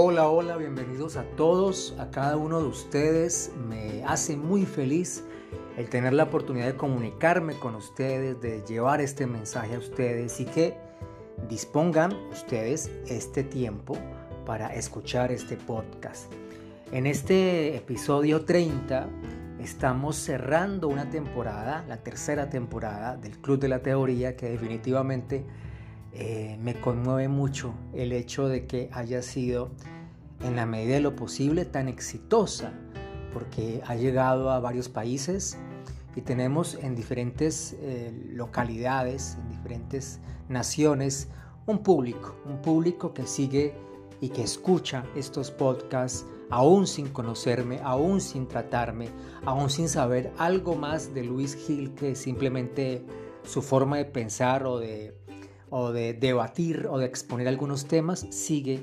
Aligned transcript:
Hola, 0.00 0.28
hola, 0.28 0.56
bienvenidos 0.56 1.16
a 1.16 1.24
todos, 1.24 1.92
a 1.98 2.12
cada 2.12 2.36
uno 2.36 2.60
de 2.60 2.68
ustedes. 2.68 3.50
Me 3.68 4.04
hace 4.04 4.36
muy 4.36 4.64
feliz 4.64 5.24
el 5.76 5.88
tener 5.88 6.12
la 6.12 6.22
oportunidad 6.22 6.66
de 6.66 6.76
comunicarme 6.76 7.58
con 7.58 7.74
ustedes, 7.74 8.40
de 8.40 8.62
llevar 8.64 9.00
este 9.00 9.26
mensaje 9.26 9.74
a 9.74 9.78
ustedes 9.80 10.38
y 10.38 10.44
que 10.44 10.76
dispongan 11.48 12.12
ustedes 12.30 12.92
este 13.08 13.42
tiempo 13.42 13.98
para 14.46 14.72
escuchar 14.72 15.32
este 15.32 15.56
podcast. 15.56 16.32
En 16.92 17.08
este 17.08 17.74
episodio 17.74 18.44
30 18.44 19.08
estamos 19.58 20.14
cerrando 20.14 20.86
una 20.86 21.10
temporada, 21.10 21.84
la 21.88 21.96
tercera 21.96 22.48
temporada 22.48 23.16
del 23.16 23.36
Club 23.40 23.58
de 23.58 23.66
la 23.66 23.80
Teoría 23.80 24.36
que 24.36 24.48
definitivamente 24.48 25.44
eh, 26.12 26.56
me 26.60 26.80
conmueve 26.80 27.28
mucho 27.28 27.74
el 27.94 28.12
hecho 28.12 28.48
de 28.48 28.66
que 28.66 28.88
haya 28.92 29.22
sido 29.22 29.70
en 30.42 30.56
la 30.56 30.66
medida 30.66 30.94
de 30.94 31.00
lo 31.00 31.16
posible 31.16 31.64
tan 31.64 31.88
exitosa, 31.88 32.72
porque 33.32 33.82
ha 33.86 33.94
llegado 33.94 34.50
a 34.50 34.60
varios 34.60 34.88
países 34.88 35.58
y 36.16 36.22
tenemos 36.22 36.74
en 36.74 36.94
diferentes 36.94 37.76
eh, 37.80 38.12
localidades, 38.30 39.36
en 39.40 39.48
diferentes 39.50 40.20
naciones, 40.48 41.28
un 41.66 41.82
público, 41.82 42.36
un 42.46 42.62
público 42.62 43.12
que 43.12 43.26
sigue 43.26 43.74
y 44.20 44.30
que 44.30 44.42
escucha 44.42 45.04
estos 45.14 45.50
podcasts 45.50 46.24
aún 46.50 46.86
sin 46.86 47.08
conocerme, 47.08 47.80
aún 47.82 48.20
sin 48.20 48.48
tratarme, 48.48 49.10
aún 49.44 49.70
sin 49.70 49.88
saber 49.88 50.32
algo 50.38 50.74
más 50.76 51.12
de 51.14 51.24
Luis 51.24 51.54
Gil 51.54 51.94
que 51.94 52.14
simplemente 52.14 53.04
su 53.44 53.62
forma 53.62 53.98
de 53.98 54.06
pensar 54.06 54.64
o 54.66 54.78
de 54.78 55.14
o 55.70 55.92
de 55.92 56.14
debatir 56.14 56.86
o 56.90 56.98
de 56.98 57.06
exponer 57.06 57.48
algunos 57.48 57.86
temas, 57.86 58.26
sigue 58.30 58.80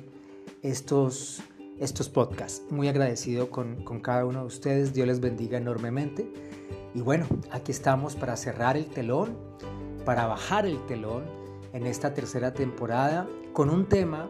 estos, 0.62 1.42
estos 1.80 2.10
podcasts. 2.10 2.64
Muy 2.70 2.88
agradecido 2.88 3.50
con, 3.50 3.84
con 3.84 4.00
cada 4.00 4.26
uno 4.26 4.42
de 4.42 4.46
ustedes. 4.46 4.94
Dios 4.94 5.08
les 5.08 5.20
bendiga 5.20 5.58
enormemente. 5.58 6.32
Y 6.94 7.02
bueno, 7.02 7.28
aquí 7.52 7.72
estamos 7.72 8.16
para 8.16 8.38
cerrar 8.38 8.78
el 8.78 8.86
telón, 8.86 9.38
para 10.06 10.28
bajar 10.28 10.66
el 10.66 10.84
telón 10.86 11.24
en 11.74 11.86
esta 11.86 12.14
tercera 12.14 12.54
temporada 12.54 13.28
con 13.52 13.70
un 13.70 13.86
tema 13.88 14.30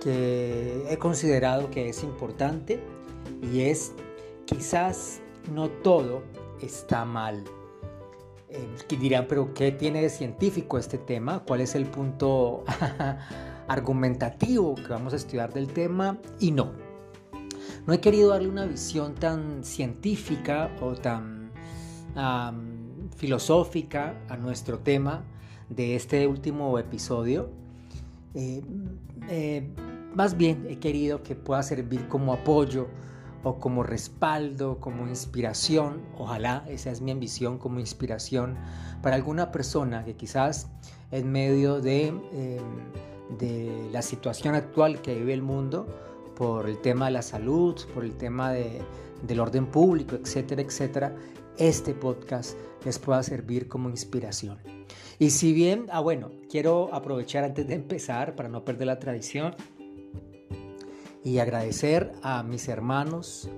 que 0.00 0.86
he 0.88 0.96
considerado 0.96 1.70
que 1.70 1.88
es 1.88 2.04
importante 2.04 2.80
y 3.42 3.62
es 3.62 3.92
quizás 4.46 5.20
no 5.52 5.68
todo 5.68 6.22
está 6.60 7.04
mal. 7.04 7.44
Eh, 8.50 8.96
dirán, 8.98 9.26
pero 9.28 9.52
¿qué 9.52 9.72
tiene 9.72 10.02
de 10.02 10.08
científico 10.08 10.78
este 10.78 10.98
tema? 10.98 11.40
¿Cuál 11.46 11.60
es 11.60 11.74
el 11.74 11.86
punto 11.86 12.64
argumentativo 13.68 14.74
que 14.74 14.88
vamos 14.88 15.12
a 15.12 15.16
estudiar 15.16 15.52
del 15.52 15.68
tema? 15.68 16.18
Y 16.40 16.52
no. 16.52 16.72
No 17.86 17.92
he 17.92 18.00
querido 18.00 18.30
darle 18.30 18.48
una 18.48 18.66
visión 18.66 19.14
tan 19.14 19.64
científica 19.64 20.70
o 20.80 20.94
tan 20.94 21.50
filosófica 23.16 24.14
a 24.28 24.36
nuestro 24.36 24.78
tema 24.78 25.24
de 25.68 25.94
este 25.96 26.26
último 26.26 26.78
episodio. 26.78 27.50
Eh, 28.34 28.62
eh, 29.28 29.68
más 30.14 30.36
bien 30.36 30.66
he 30.68 30.78
querido 30.78 31.22
que 31.22 31.34
pueda 31.34 31.62
servir 31.62 32.08
como 32.08 32.32
apoyo 32.32 32.88
o 33.48 33.58
como 33.58 33.82
respaldo, 33.82 34.78
como 34.78 35.08
inspiración, 35.08 36.02
ojalá 36.18 36.64
esa 36.68 36.90
es 36.90 37.00
mi 37.00 37.10
ambición 37.10 37.58
como 37.58 37.80
inspiración 37.80 38.56
para 39.02 39.16
alguna 39.16 39.50
persona 39.50 40.04
que 40.04 40.14
quizás 40.14 40.68
en 41.10 41.32
medio 41.32 41.80
de, 41.80 42.08
em, 42.08 43.38
de 43.38 43.88
la 43.90 44.02
situación 44.02 44.54
actual 44.54 45.00
que 45.00 45.14
vive 45.14 45.32
el 45.32 45.42
mundo, 45.42 45.86
por 46.36 46.68
el 46.68 46.78
tema 46.78 47.06
de 47.06 47.12
la 47.12 47.22
salud, 47.22 47.74
por 47.94 48.04
el 48.04 48.16
tema 48.16 48.52
de, 48.52 48.80
del 49.26 49.40
orden 49.40 49.66
público, 49.66 50.14
etcétera, 50.14 50.62
etcétera, 50.62 51.16
este 51.56 51.94
podcast 51.94 52.56
les 52.84 52.98
pueda 52.98 53.22
servir 53.22 53.66
como 53.66 53.90
inspiración. 53.90 54.58
Y 55.18 55.30
si 55.30 55.52
bien, 55.52 55.86
ah 55.90 56.00
bueno, 56.00 56.30
quiero 56.48 56.94
aprovechar 56.94 57.42
antes 57.42 57.66
de 57.66 57.74
empezar, 57.74 58.36
para 58.36 58.48
no 58.48 58.64
perder 58.64 58.86
la 58.86 59.00
tradición, 59.00 59.56
y 61.28 61.40
agradecer 61.40 62.12
a 62.22 62.42
mis 62.42 62.68
hermanos. 62.68 63.50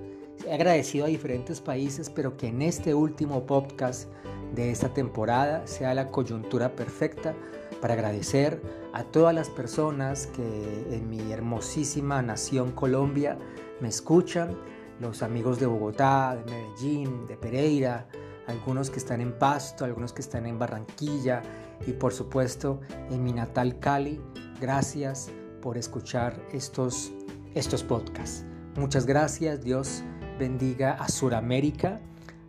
He 0.44 0.52
agradecido 0.52 1.04
a 1.04 1.08
diferentes 1.08 1.60
países, 1.60 2.10
pero 2.10 2.36
que 2.36 2.48
en 2.48 2.62
este 2.62 2.94
último 2.94 3.46
podcast 3.46 4.08
de 4.56 4.72
esta 4.72 4.92
temporada 4.92 5.64
sea 5.68 5.94
la 5.94 6.08
coyuntura 6.08 6.74
perfecta 6.74 7.32
para 7.80 7.94
agradecer 7.94 8.60
a 8.92 9.04
todas 9.04 9.32
las 9.32 9.48
personas 9.48 10.26
que 10.26 10.86
en 10.90 11.08
mi 11.08 11.30
hermosísima 11.30 12.20
nación 12.22 12.72
Colombia 12.72 13.38
me 13.80 13.88
escuchan, 13.88 14.58
los 14.98 15.22
amigos 15.22 15.60
de 15.60 15.66
Bogotá, 15.66 16.36
de 16.36 16.50
Medellín, 16.50 17.26
de 17.28 17.36
Pereira, 17.36 18.08
algunos 18.48 18.90
que 18.90 18.98
están 18.98 19.20
en 19.20 19.38
Pasto, 19.38 19.84
algunos 19.84 20.12
que 20.12 20.22
están 20.22 20.44
en 20.46 20.58
Barranquilla 20.58 21.40
y 21.86 21.92
por 21.92 22.12
supuesto 22.12 22.80
en 23.10 23.22
mi 23.22 23.32
natal 23.32 23.78
Cali. 23.78 24.20
Gracias 24.60 25.30
por 25.62 25.78
escuchar 25.78 26.34
estos 26.52 27.12
estos 27.54 27.82
podcasts. 27.82 28.44
Muchas 28.76 29.06
gracias, 29.06 29.62
Dios 29.62 30.02
bendiga 30.38 30.92
a 30.92 31.08
Sudamérica, 31.08 32.00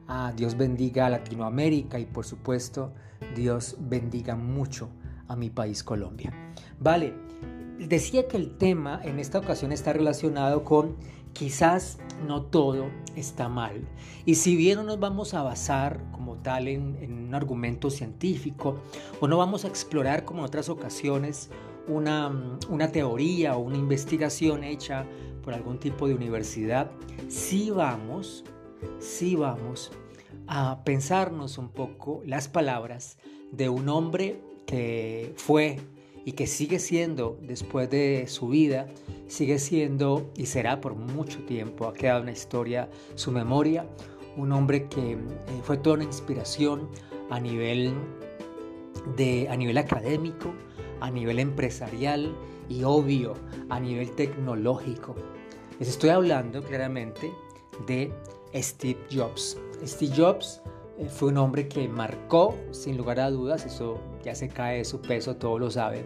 a 0.07 0.31
Dios 0.33 0.55
bendiga 0.55 1.07
a 1.07 1.09
Latinoamérica 1.09 1.99
y 1.99 2.05
por 2.05 2.25
supuesto 2.25 2.93
Dios 3.35 3.75
bendiga 3.79 4.35
mucho 4.35 4.89
a 5.27 5.35
mi 5.35 5.49
país 5.49 5.83
Colombia. 5.83 6.33
Vale, 6.79 7.13
decía 7.79 8.27
que 8.27 8.37
el 8.37 8.57
tema 8.57 9.01
en 9.03 9.19
esta 9.19 9.39
ocasión 9.39 9.71
está 9.71 9.93
relacionado 9.93 10.63
con 10.63 10.95
quizás 11.33 11.97
no 12.27 12.43
todo 12.43 12.89
está 13.15 13.49
mal. 13.49 13.87
Y 14.25 14.35
si 14.35 14.55
bien 14.55 14.77
no 14.77 14.83
nos 14.83 14.99
vamos 14.99 15.33
a 15.33 15.41
basar 15.41 15.99
como 16.11 16.35
tal 16.35 16.67
en, 16.67 16.97
en 17.01 17.13
un 17.27 17.35
argumento 17.35 17.89
científico 17.89 18.77
o 19.19 19.27
no 19.27 19.37
vamos 19.37 19.65
a 19.65 19.67
explorar 19.67 20.25
como 20.25 20.39
en 20.39 20.45
otras 20.45 20.69
ocasiones 20.69 21.49
una, 21.87 22.91
teoría 22.91 23.55
o 23.55 23.59
una 23.59 23.77
investigación 23.77 24.63
hecha 24.63 25.05
por 25.43 25.53
algún 25.53 25.79
tipo 25.79 26.07
de 26.07 26.15
universidad, 26.15 26.91
sí 27.27 27.71
vamos, 27.71 28.43
sí 28.99 29.35
vamos 29.35 29.91
a 30.47 30.83
pensarnos 30.83 31.57
un 31.57 31.69
poco 31.69 32.21
las 32.25 32.47
palabras 32.47 33.17
de 33.51 33.69
un 33.69 33.89
hombre 33.89 34.41
que 34.65 35.33
fue 35.37 35.79
y 36.23 36.33
que 36.33 36.45
sigue 36.45 36.79
siendo 36.79 37.37
después 37.41 37.89
de 37.89 38.25
su 38.27 38.49
vida, 38.49 38.87
sigue 39.27 39.59
siendo 39.59 40.31
y 40.35 40.45
será 40.45 40.79
por 40.79 40.95
mucho 40.95 41.39
tiempo, 41.45 41.87
ha 41.87 41.93
quedado 41.93 42.21
una 42.21 42.31
historia, 42.31 42.89
su 43.15 43.31
memoria, 43.31 43.87
un 44.37 44.51
hombre 44.51 44.87
que 44.87 45.13
eh, 45.13 45.17
fue 45.63 45.77
toda 45.77 45.95
una 45.95 46.05
inspiración 46.05 46.89
a 47.29 47.39
nivel, 47.39 47.93
de, 49.17 49.47
a 49.49 49.55
nivel 49.55 49.77
académico, 49.77 50.53
a 51.01 51.11
nivel 51.11 51.39
empresarial 51.39 52.33
y 52.69 52.83
obvio 52.83 53.33
a 53.69 53.79
nivel 53.79 54.11
tecnológico. 54.11 55.15
Les 55.79 55.89
estoy 55.89 56.11
hablando 56.11 56.63
claramente 56.63 57.31
de 57.85 58.13
Steve 58.55 58.99
Jobs. 59.11 59.57
Steve 59.85 60.13
Jobs 60.15 60.61
eh, 60.97 61.07
fue 61.09 61.29
un 61.29 61.37
hombre 61.37 61.67
que 61.67 61.87
marcó, 61.87 62.55
sin 62.71 62.97
lugar 62.97 63.19
a 63.19 63.29
dudas, 63.29 63.65
eso 63.65 63.99
ya 64.23 64.35
se 64.35 64.47
cae 64.47 64.77
de 64.77 64.85
su 64.85 65.01
peso, 65.01 65.35
todos 65.35 65.59
lo 65.59 65.71
saben, 65.71 66.05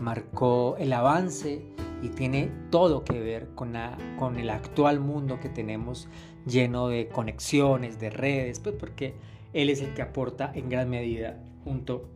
marcó 0.00 0.76
el 0.78 0.92
avance 0.92 1.62
y 2.02 2.08
tiene 2.10 2.50
todo 2.70 3.04
que 3.04 3.18
ver 3.18 3.48
con, 3.54 3.74
con 4.18 4.38
el 4.38 4.50
actual 4.50 5.00
mundo 5.00 5.40
que 5.40 5.48
tenemos 5.48 6.08
lleno 6.46 6.88
de 6.88 7.08
conexiones, 7.08 7.98
de 7.98 8.10
redes, 8.10 8.60
pues 8.60 8.76
porque 8.78 9.14
él 9.52 9.70
es 9.70 9.82
el 9.82 9.94
que 9.94 10.02
aporta 10.02 10.52
en 10.54 10.68
gran 10.68 10.88
medida 10.88 11.42
junto 11.64 12.08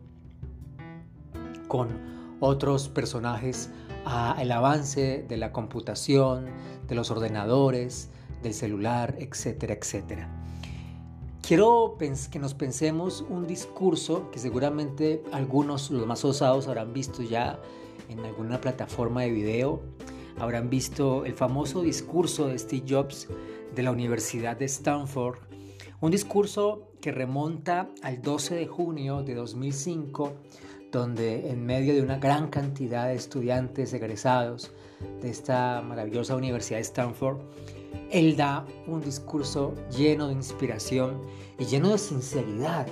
con 1.67 2.20
otros 2.41 2.89
personajes 2.89 3.69
al 4.03 4.51
avance 4.51 5.23
de 5.29 5.37
la 5.37 5.53
computación, 5.53 6.47
de 6.87 6.95
los 6.95 7.11
ordenadores, 7.11 8.09
del 8.43 8.53
celular, 8.53 9.15
etcétera, 9.19 9.75
etcétera. 9.75 10.29
Quiero 11.41 11.97
que 11.99 12.39
nos 12.39 12.53
pensemos 12.53 13.23
un 13.29 13.45
discurso 13.45 14.29
que 14.31 14.39
seguramente 14.39 15.23
algunos, 15.31 15.91
los 15.91 16.05
más 16.07 16.25
osados, 16.25 16.67
habrán 16.67 16.93
visto 16.93 17.21
ya 17.21 17.59
en 18.09 18.19
alguna 18.21 18.59
plataforma 18.59 19.21
de 19.21 19.31
video. 19.31 19.81
Habrán 20.39 20.69
visto 20.69 21.25
el 21.25 21.33
famoso 21.33 21.81
discurso 21.81 22.47
de 22.47 22.57
Steve 22.57 22.85
Jobs 22.87 23.27
de 23.75 23.83
la 23.83 23.91
Universidad 23.91 24.57
de 24.57 24.65
Stanford. 24.65 25.37
Un 25.99 26.11
discurso 26.11 26.87
que 27.01 27.11
remonta 27.11 27.89
al 28.01 28.21
12 28.21 28.55
de 28.55 28.67
junio 28.67 29.21
de 29.21 29.35
2005 29.35 30.33
donde 30.91 31.49
en 31.49 31.65
medio 31.65 31.93
de 31.93 32.01
una 32.01 32.17
gran 32.17 32.49
cantidad 32.49 33.07
de 33.07 33.15
estudiantes 33.15 33.93
egresados 33.93 34.71
de 35.21 35.29
esta 35.29 35.81
maravillosa 35.81 36.35
Universidad 36.35 36.77
de 36.77 36.83
Stanford, 36.83 37.37
él 38.09 38.35
da 38.35 38.65
un 38.87 39.01
discurso 39.01 39.73
lleno 39.89 40.27
de 40.27 40.33
inspiración 40.33 41.21
y 41.57 41.65
lleno 41.65 41.89
de 41.89 41.97
sinceridad. 41.97 42.87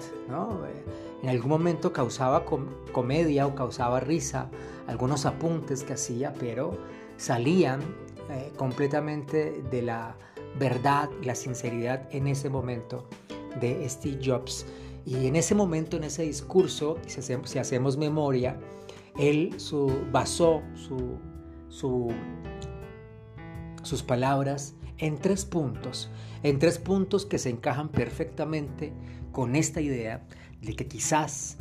En 1.21 1.29
algún 1.29 1.49
momento 1.49 1.91
causaba 1.91 2.45
comedia 2.93 3.45
o 3.45 3.55
causaba 3.55 3.99
risa 3.99 4.49
algunos 4.87 5.25
apuntes 5.25 5.83
que 5.83 5.93
hacía, 5.93 6.33
pero 6.39 6.77
salían 7.17 7.81
eh, 8.29 8.51
completamente 8.55 9.61
de 9.69 9.81
la 9.81 10.15
verdad 10.57 11.09
y 11.21 11.25
la 11.25 11.35
sinceridad 11.35 12.07
en 12.11 12.27
ese 12.27 12.49
momento 12.49 13.07
de 13.59 13.87
Steve 13.89 14.19
Jobs. 14.23 14.65
Y 15.05 15.27
en 15.27 15.35
ese 15.35 15.55
momento, 15.55 15.97
en 15.97 16.03
ese 16.03 16.23
discurso, 16.23 16.97
si 17.07 17.59
hacemos, 17.59 17.97
memoria, 17.97 18.59
él 19.17 19.59
su, 19.59 19.91
basó 20.11 20.61
su, 20.75 21.17
su, 21.69 22.09
sus 23.83 24.03
palabras 24.03 24.75
en 24.97 25.17
tres 25.17 25.45
puntos, 25.45 26.09
en 26.43 26.59
tres 26.59 26.77
puntos 26.77 27.25
que 27.25 27.39
se 27.39 27.49
encajan 27.49 27.89
perfectamente 27.89 28.93
con 29.31 29.55
esta 29.55 29.81
idea 29.81 30.25
de 30.61 30.75
que 30.75 30.87
quizás, 30.87 31.57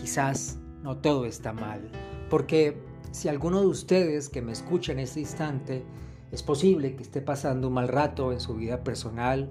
quizás 0.00 0.58
no 0.82 0.96
todo 0.98 1.26
está 1.26 1.52
mal. 1.52 1.90
Porque 2.30 2.78
si 3.10 3.28
alguno 3.28 3.60
de 3.60 3.66
ustedes 3.66 4.28
que 4.28 4.42
me 4.42 4.52
escucha 4.52 4.92
en 4.92 5.00
este 5.00 5.20
instante, 5.20 5.84
es 6.30 6.42
posible 6.42 6.94
que 6.94 7.02
esté 7.02 7.20
pasando 7.20 7.68
un 7.68 7.74
mal 7.74 7.88
rato 7.88 8.32
en 8.32 8.40
su 8.40 8.54
vida 8.54 8.84
personal, 8.84 9.50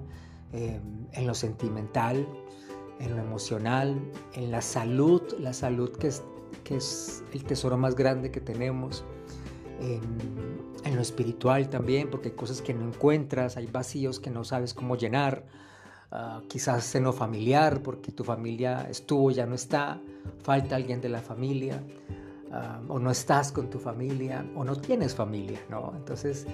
eh, 0.52 0.80
en 1.12 1.26
lo 1.26 1.34
sentimental, 1.34 2.26
en 3.00 3.16
lo 3.16 3.22
emocional, 3.22 4.00
en 4.34 4.50
la 4.50 4.60
salud, 4.60 5.22
la 5.38 5.52
salud 5.52 5.90
que 5.96 6.08
es, 6.08 6.22
que 6.64 6.76
es 6.76 7.22
el 7.32 7.44
tesoro 7.44 7.76
más 7.76 7.94
grande 7.94 8.30
que 8.30 8.40
tenemos, 8.40 9.04
en, 9.80 10.96
lo 10.96 11.02
espiritual 11.02 11.68
también, 11.68 12.10
porque 12.10 12.30
hay 12.30 12.34
cosas 12.34 12.62
que 12.62 12.74
no 12.74 12.86
encuentras, 12.86 13.56
hay 13.56 13.66
vacíos 13.66 14.18
que 14.18 14.30
no 14.30 14.42
sabes 14.42 14.74
cómo 14.74 14.96
llenar, 14.96 15.44
ah, 16.10 16.42
quizás 16.48 16.92
en 16.94 17.04
lo 17.04 17.12
familiar, 17.12 17.82
porque 17.82 18.10
tu 18.10 18.24
familia 18.24 18.88
estuvo, 18.90 19.30
ya 19.30 19.46
no 19.46 19.54
está, 19.54 20.00
falta 20.42 20.74
alguien 20.74 21.00
de 21.00 21.10
la 21.10 21.20
familia, 21.20 21.82
ah, 22.50 22.80
o 22.88 22.98
no 22.98 23.10
estás 23.10 23.52
con 23.52 23.70
tu 23.70 23.78
familia, 23.78 24.44
o 24.56 24.64
no 24.64 24.76
tienes 24.76 25.14
familia, 25.14 25.60
¿no? 25.68 25.92
Entonces 25.94 26.46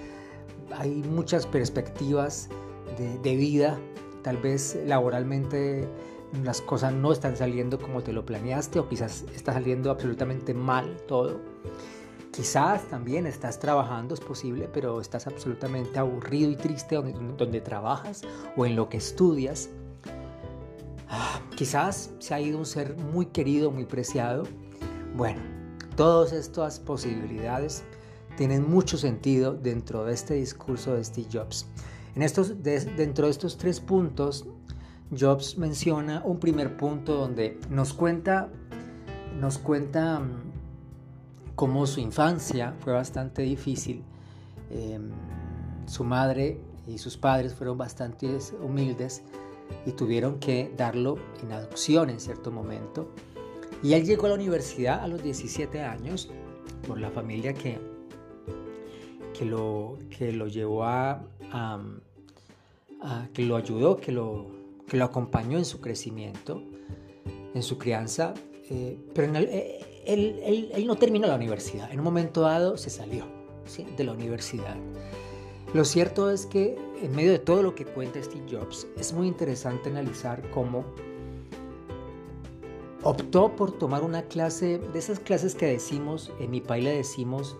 hay 0.77 0.91
muchas 0.91 1.47
perspectivas 1.47 2.49
de, 2.97 3.17
de 3.19 3.35
vida, 3.35 3.79
tal 4.21 4.37
vez 4.37 4.77
laboralmente 4.85 5.87
las 6.43 6.61
cosas 6.61 6.93
no 6.93 7.11
están 7.11 7.37
saliendo 7.37 7.79
como 7.79 8.01
te 8.01 8.13
lo 8.13 8.25
planeaste 8.25 8.79
o 8.79 8.89
quizás 8.89 9.25
está 9.33 9.53
saliendo 9.53 9.91
absolutamente 9.91 10.53
mal 10.53 10.97
todo. 11.07 11.39
Quizás 12.31 12.83
también 12.89 13.27
estás 13.27 13.59
trabajando, 13.59 14.13
es 14.13 14.19
posible, 14.19 14.67
pero 14.71 14.99
estás 14.99 15.25
absolutamente 15.25 15.99
aburrido 15.99 16.51
y 16.51 16.57
triste 16.57 16.95
donde, 16.95 17.61
trabajas 17.61 18.23
o 18.57 18.65
en 18.65 18.75
lo 18.75 18.89
que 18.89 18.97
estudias. 18.97 19.69
Ah, 21.07 21.39
quizás 21.55 22.11
se 22.19 22.33
ha 22.33 22.41
ido 22.41 22.57
un 22.57 22.65
ser 22.65 22.97
muy 22.97 23.27
querido, 23.27 23.71
muy 23.71 23.85
preciado. 23.85 24.43
Bueno, 25.15 25.41
todas 25.95 26.33
estas 26.33 26.77
posibilidades 26.79 27.83
tienen 28.35 28.69
mucho 28.69 28.97
sentido 28.97 29.53
dentro 29.53 30.03
de 30.03 30.13
este 30.13 30.33
discurso 30.33 30.93
de 30.93 31.05
Steve 31.05 31.29
Jobs. 31.31 31.67
En 32.15 32.21
estos, 32.21 32.61
dentro 32.61 33.27
de 33.27 33.31
estos 33.31 33.57
tres 33.57 33.79
puntos 33.79 34.45
Jobs 35.11 35.57
menciona 35.57 36.21
un 36.25 36.39
primer 36.39 36.77
punto 36.77 37.15
donde 37.15 37.59
nos 37.69 37.93
cuenta, 37.93 38.49
nos 39.39 39.57
cuenta 39.57 40.19
mm, 40.19 41.53
cómo 41.55 41.85
su 41.85 41.99
infancia 41.99 42.75
fue 42.79 42.93
bastante 42.93 43.43
difícil. 43.43 44.03
Em, 44.71 45.11
su 45.85 46.03
madre 46.03 46.59
y 46.87 46.97
sus 46.97 47.17
padres 47.17 47.53
fueron 47.53 47.77
bastante 47.77 48.39
humildes 48.61 49.21
y 49.85 49.91
tuvieron 49.91 50.39
que 50.39 50.73
darlo 50.75 51.17
en 51.43 51.51
adopción 51.51 52.09
en 52.09 52.19
cierto 52.19 52.51
momento. 52.51 53.11
Y 53.83 53.93
él 53.93 54.05
llegó 54.05 54.25
a 54.25 54.29
la 54.29 54.35
universidad 54.35 55.03
a 55.03 55.07
los 55.07 55.21
17 55.21 55.81
años 55.81 56.29
por 56.87 56.99
la 56.99 57.11
familia 57.11 57.53
que, 57.53 57.79
que, 59.37 59.45
lo, 59.45 59.99
que 60.09 60.31
lo 60.31 60.47
llevó 60.47 60.83
a, 60.83 61.21
a 61.51 61.79
que 63.33 63.43
lo 63.43 63.55
ayudó, 63.55 63.97
que 63.97 64.11
lo 64.11 64.54
que 64.87 64.97
lo 64.97 65.05
acompañó 65.05 65.57
en 65.57 65.65
su 65.65 65.81
crecimiento, 65.81 66.61
en 67.53 67.63
su 67.63 67.77
crianza, 67.77 68.33
eh, 68.69 68.97
pero 69.13 69.33
eh, 69.35 70.03
él, 70.05 70.85
no 70.85 70.95
terminó 70.95 71.27
la 71.27 71.35
universidad. 71.35 71.91
En 71.91 71.99
un 71.99 72.05
momento 72.05 72.41
dado 72.41 72.77
se 72.77 72.89
salió 72.89 73.25
de 73.97 74.03
la 74.03 74.13
universidad. 74.13 74.75
Lo 75.73 75.83
cierto 75.83 76.29
es 76.29 76.45
que 76.45 76.77
en 77.01 77.15
medio 77.15 77.31
de 77.31 77.39
todo 77.39 77.63
lo 77.63 77.75
que 77.75 77.85
cuenta 77.85 78.21
Steve 78.21 78.45
Jobs, 78.49 78.87
es 78.97 79.11
muy 79.13 79.27
interesante 79.27 79.89
analizar 79.89 80.49
cómo 80.51 80.85
optó 83.03 83.55
por 83.55 83.71
tomar 83.77 84.03
una 84.03 84.23
clase, 84.23 84.79
de 84.79 84.99
esas 84.99 85.19
clases 85.19 85.55
que 85.55 85.67
decimos, 85.67 86.31
en 86.39 86.51
mi 86.51 86.61
país 86.61 86.83
le 86.83 86.95
decimos 86.97 87.57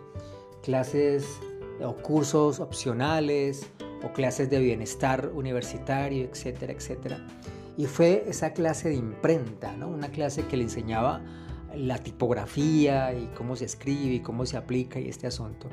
clases 0.64 1.40
o 1.84 1.94
cursos 1.96 2.60
opcionales 2.60 3.70
o 4.04 4.14
clases 4.14 4.50
de 4.50 4.60
bienestar 4.60 5.32
universitario, 5.34 6.26
etcétera, 6.26 6.74
etcétera. 6.74 7.26
Y 7.78 7.86
fue 7.86 8.26
esa 8.28 8.54
clase 8.54 8.90
de 8.90 8.96
imprenta, 8.96 9.76
¿no? 9.76 9.88
una 9.88 10.10
clase 10.10 10.46
que 10.46 10.58
le 10.58 10.64
enseñaba 10.64 11.22
la 11.76 11.98
tipografía 11.98 13.14
y 13.14 13.28
cómo 13.36 13.56
se 13.56 13.66
escribe 13.66 14.16
y 14.16 14.20
cómo 14.22 14.46
se 14.46 14.58
aplica 14.58 15.00
y 15.00 15.10
este 15.10 15.28
asunto. 15.28 15.70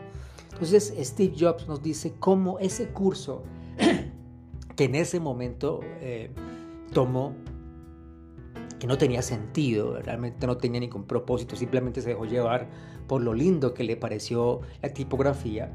Entonces 0.53 0.95
Steve 0.99 1.35
Jobs 1.39 1.69
nos 1.69 1.83
dice 1.83 2.15
cómo 2.19 2.59
ese 2.59 2.89
curso 2.89 3.43
que 4.77 4.85
en 4.85 4.95
ese 4.95 5.21
momento 5.21 5.81
eh, 6.01 6.31
tomó, 6.93 7.35
que 8.79 8.87
no 8.87 8.99
tenía 8.99 9.23
sentido, 9.23 10.01
realmente 10.01 10.47
no 10.47 10.57
tenía 10.57 10.81
ningún 10.81 11.05
propósito, 11.05 11.57
simplemente 11.57 12.03
se 12.03 12.11
dejó 12.11 12.25
llevar 12.25 12.69
por 13.07 13.23
lo 13.23 13.33
lindo 13.35 13.75
que 13.75 13.85
le 13.85 13.97
pareció 13.97 14.61
la 14.83 14.89
tipografía, 14.91 15.73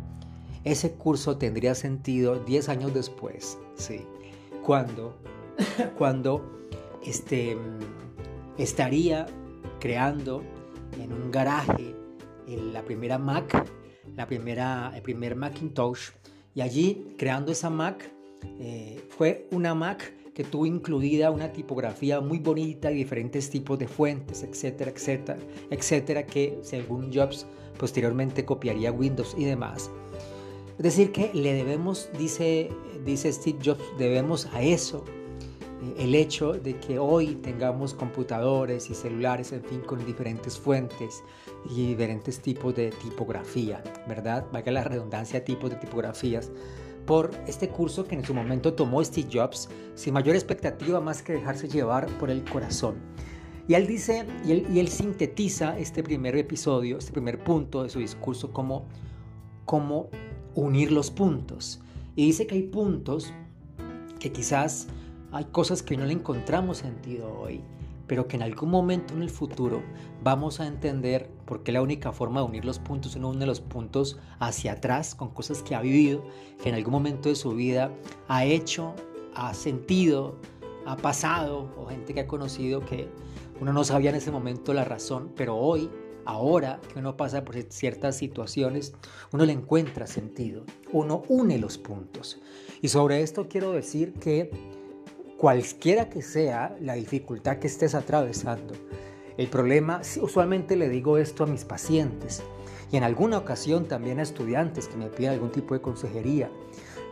ese 0.72 0.94
curso 0.94 1.38
tendría 1.38 1.76
sentido 1.76 2.40
10 2.40 2.70
años 2.70 2.94
después, 2.94 3.58
¿sí? 3.76 4.02
Cuando, 4.64 5.18
cuando 5.98 6.68
este, 7.06 7.58
estaría 8.58 9.26
creando 9.80 10.44
en 11.02 11.14
un 11.14 11.32
garaje 11.32 11.96
la 12.48 12.84
primera 12.84 13.18
Mac, 13.18 13.66
la 14.16 14.26
primera, 14.26 14.92
el 14.96 15.02
primer 15.02 15.36
Macintosh, 15.36 16.12
y 16.56 16.62
allí 16.62 17.16
creando 17.18 17.52
esa 17.52 17.70
Mac, 17.70 18.12
eh, 18.60 19.06
fue 19.10 19.48
una 19.52 19.76
Mac 19.76 20.14
que 20.34 20.44
tuvo 20.44 20.66
incluida 20.66 21.32
una 21.32 21.52
tipografía 21.52 22.22
muy 22.22 22.40
bonita 22.40 22.92
y 22.92 22.96
diferentes 22.96 23.50
tipos 23.50 23.80
de 23.80 23.88
fuentes, 23.88 24.44
etcétera, 24.44 24.92
etcétera, 24.92 25.40
etcétera, 25.72 26.26
que 26.26 26.60
según 26.62 27.12
Jobs 27.14 27.48
posteriormente 27.80 28.46
copiaría 28.46 28.92
Windows 28.92 29.36
y 29.38 29.46
demás. 29.46 29.90
Es 30.78 30.84
decir, 30.84 31.12
que 31.12 31.32
le 31.34 31.54
debemos, 31.54 32.10
dice, 32.20 32.70
dice 33.04 33.34
Steve 33.34 33.58
Jobs, 33.66 33.84
debemos 33.98 34.46
a 34.54 34.62
eso 34.62 35.04
eh, 35.82 35.96
el 35.98 36.14
hecho 36.14 36.54
de 36.54 36.78
que 36.78 37.00
hoy 37.00 37.34
tengamos 37.34 37.96
computadores 37.96 38.92
y 38.92 38.94
celulares, 38.94 39.52
en 39.54 39.64
fin, 39.64 39.82
con 39.82 40.06
diferentes 40.06 40.60
fuentes 40.60 41.24
y 41.68 41.88
diferentes 41.88 42.40
tipos 42.40 42.76
de 42.76 42.92
tipografía, 42.92 43.84
¿verdad? 44.08 44.46
Vaya 44.52 44.72
la 44.72 44.84
redundancia, 44.84 45.44
tipos 45.44 45.72
de 45.72 45.78
tipografías, 45.78 46.52
por 47.08 47.32
este 47.48 47.70
curso 47.70 48.06
que 48.06 48.14
en 48.14 48.24
su 48.24 48.36
momento 48.36 48.76
tomó 48.76 49.04
Steve 49.04 49.30
Jobs, 49.34 49.70
sin 49.96 50.14
mayor 50.14 50.36
expectativa 50.36 51.02
más 51.02 51.24
que 51.24 51.34
dejarse 51.34 51.68
llevar 51.68 52.06
por 52.20 52.30
el 52.30 52.44
corazón. 52.44 52.98
Y 53.68 53.74
él 53.74 53.88
dice, 53.88 54.28
y 54.46 54.52
él, 54.52 54.68
y 54.72 54.80
él 54.80 54.90
sintetiza 54.90 55.78
este 55.80 56.04
primer 56.04 56.36
episodio, 56.36 57.00
este 57.00 57.14
primer 57.14 57.44
punto 57.44 57.82
de 57.82 57.90
su 57.90 57.98
discurso 57.98 58.52
como, 58.52 58.86
como 59.66 60.10
unir 60.58 60.92
los 60.92 61.12
puntos. 61.12 61.80
Y 62.16 62.26
dice 62.26 62.48
que 62.48 62.56
hay 62.56 62.64
puntos 62.64 63.32
que 64.20 64.32
quizás 64.32 64.88
hay 65.32 65.46
cosas 65.46 65.84
que 65.84 65.96
no 65.96 66.06
le 66.06 66.14
encontramos 66.14 66.80
sentido 66.80 67.32
hoy, 67.40 67.62
pero 68.08 68.28
que 68.28 68.38
en 68.38 68.42
algún 68.42 68.72
momento 68.72 69.14
en 69.14 69.22
el 69.22 69.30
futuro 69.30 69.84
vamos 70.24 70.60
a 70.60 70.66
entender 70.66 71.30
por 71.46 71.62
qué 71.62 71.72
la 71.72 71.84
única 71.84 72.12
forma 72.12 72.42
de 72.42 72.48
unir 72.48 72.66
los 72.66 72.80
puntos 72.80 73.16
uno 73.16 73.30
une 73.30 73.46
los 73.46 73.62
puntos 73.62 74.18
hacia 74.40 74.74
atrás 74.74 75.14
con 75.14 75.30
cosas 75.30 75.62
que 75.62 75.76
ha 75.76 75.82
vivido, 75.82 76.24
que 76.62 76.70
en 76.70 76.76
algún 76.76 76.94
momento 76.94 77.30
de 77.30 77.36
su 77.36 77.52
vida 77.54 77.92
ha 78.28 78.44
hecho, 78.44 78.96
ha 79.36 79.54
sentido, 79.54 80.40
ha 80.88 80.98
pasado, 80.98 81.70
o 81.78 81.86
gente 81.86 82.16
que 82.16 82.22
ha 82.22 82.28
conocido 82.28 82.84
que 82.84 83.10
uno 83.62 83.74
no 83.74 83.84
sabía 83.84 84.10
en 84.10 84.16
ese 84.16 84.32
momento 84.32 84.74
la 84.74 84.86
razón, 84.86 85.32
pero 85.36 85.56
hoy 85.56 85.90
ahora 86.28 86.82
que 86.92 87.00
uno 87.00 87.16
pasa 87.16 87.46
por 87.46 87.56
ciertas 87.70 88.18
situaciones, 88.18 88.94
uno 89.32 89.46
le 89.46 89.54
encuentra 89.54 90.08
sentido, 90.08 90.66
uno 90.92 91.24
une 91.30 91.58
los 91.58 91.78
puntos. 91.78 92.40
Y 92.82 92.90
sobre 92.90 93.22
esto 93.22 93.48
quiero 93.48 93.72
decir 93.72 94.14
que 94.14 94.52
cualquiera 95.38 96.10
que 96.10 96.22
sea 96.22 96.76
la 96.82 96.96
dificultad 96.96 97.60
que 97.60 97.68
estés 97.68 97.96
atravesando, 97.96 98.74
el 99.38 99.48
problema, 99.48 100.02
usualmente 100.22 100.76
le 100.76 100.90
digo 100.90 101.18
esto 101.18 101.46
a 101.46 101.48
mis 101.48 101.64
pacientes 101.64 102.44
y 102.92 102.98
en 102.98 103.04
alguna 103.04 103.38
ocasión 103.38 103.86
también 103.86 104.20
a 104.20 104.24
estudiantes 104.24 104.90
que 104.90 104.98
me 104.98 105.08
piden 105.08 105.32
algún 105.32 105.52
tipo 105.52 105.76
de 105.76 105.82
consejería, 105.82 106.52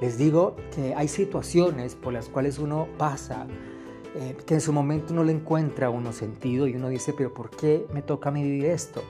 les 0.02 0.18
digo 0.18 0.58
que 0.76 0.94
hay 0.94 1.08
situaciones 1.08 1.96
por 1.96 2.12
las 2.12 2.28
cuales 2.28 2.60
uno 2.60 2.90
pasa 2.98 3.48
eh, 4.18 4.38
que 4.46 4.54
en 4.54 4.62
su 4.62 4.72
momento 4.72 5.14
no 5.14 5.26
le 5.26 5.34
encuentra 5.34 5.90
uno 5.90 6.14
sentido 6.14 6.68
y 6.68 6.76
uno 6.76 6.88
dice, 6.88 7.14
pero 7.14 7.34
¿por 7.34 7.50
qué 7.50 7.86
me 7.94 8.02
toca 8.02 8.30
a 8.30 8.32
mí 8.32 8.44
vivir 8.44 8.68
esto? 8.68 9.04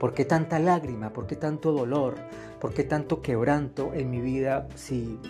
¿Por 0.00 0.14
qué 0.14 0.24
tanta 0.24 0.58
lágrima? 0.58 1.12
¿Por 1.12 1.26
qué 1.26 1.36
tanto 1.36 1.72
dolor? 1.72 2.14
¿Por 2.58 2.72
qué 2.72 2.82
tanto 2.82 3.20
quebranto 3.20 3.92
en 3.92 4.10
mi 4.10 4.22
vida 4.22 4.66
si, 4.74 5.20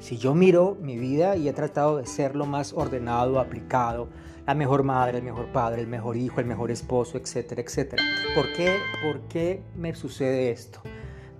si 0.00 0.16
yo 0.16 0.34
miro 0.34 0.76
mi 0.80 0.96
vida 0.96 1.36
y 1.36 1.48
he 1.48 1.52
tratado 1.52 1.98
de 1.98 2.06
ser 2.06 2.34
lo 2.34 2.44
más 2.44 2.72
ordenado, 2.72 3.38
aplicado, 3.38 4.08
la 4.46 4.54
mejor 4.54 4.82
madre, 4.82 5.18
el 5.18 5.24
mejor 5.24 5.52
padre, 5.52 5.80
el 5.80 5.86
mejor 5.86 6.16
hijo, 6.16 6.40
el 6.40 6.46
mejor 6.46 6.72
esposo, 6.72 7.18
etcétera, 7.18 7.62
etcétera? 7.62 8.02
¿Por 8.34 8.52
qué, 8.52 8.78
por 9.00 9.20
qué 9.28 9.62
me 9.76 9.94
sucede 9.94 10.50
esto? 10.50 10.80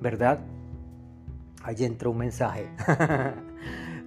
¿Verdad? 0.01 0.39
Ahí 1.65 1.85
entró 1.85 2.13
un 2.13 2.19
mensaje. 2.19 2.69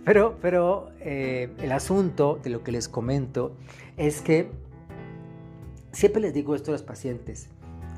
pero 0.06 0.38
pero 0.42 0.92
eh, 1.02 1.50
el 1.60 1.72
asunto 1.72 2.40
de 2.42 2.52
lo 2.52 2.64
que 2.64 2.72
les 2.72 2.88
comento 2.88 3.58
es 3.98 4.22
que 4.22 4.50
siempre 5.92 6.22
les 6.22 6.34
digo 6.34 6.56
esto 6.56 6.72
a 6.72 6.74
los 6.74 6.84
pacientes. 6.84 7.50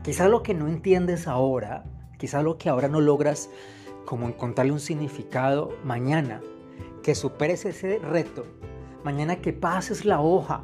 Quizá 0.04 0.30
lo 0.30 0.42
que 0.42 0.54
no 0.54 0.68
entiendes 0.68 1.28
ahora, 1.28 1.84
quizá 2.18 2.42
lo 2.42 2.58
que 2.58 2.70
ahora 2.70 2.88
no 2.88 3.02
logras 3.02 3.50
como 4.06 4.28
encontrarle 4.28 4.72
un 4.72 4.80
significado 4.80 5.76
mañana, 5.84 6.42
que 7.04 7.14
superes 7.14 7.66
ese 7.66 8.00
reto, 8.00 8.46
mañana 9.04 9.42
que 9.42 9.52
pases 9.52 10.06
la 10.06 10.22
hoja 10.22 10.62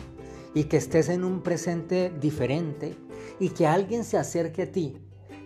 y 0.53 0.65
que 0.65 0.77
estés 0.77 1.09
en 1.09 1.25
un 1.25 1.41
presente 1.41 2.11
diferente 2.21 2.95
y 3.39 3.49
que 3.49 3.67
alguien 3.67 4.05
se 4.05 4.17
acerque 4.17 4.61
a 4.61 4.71
ti 4.71 4.97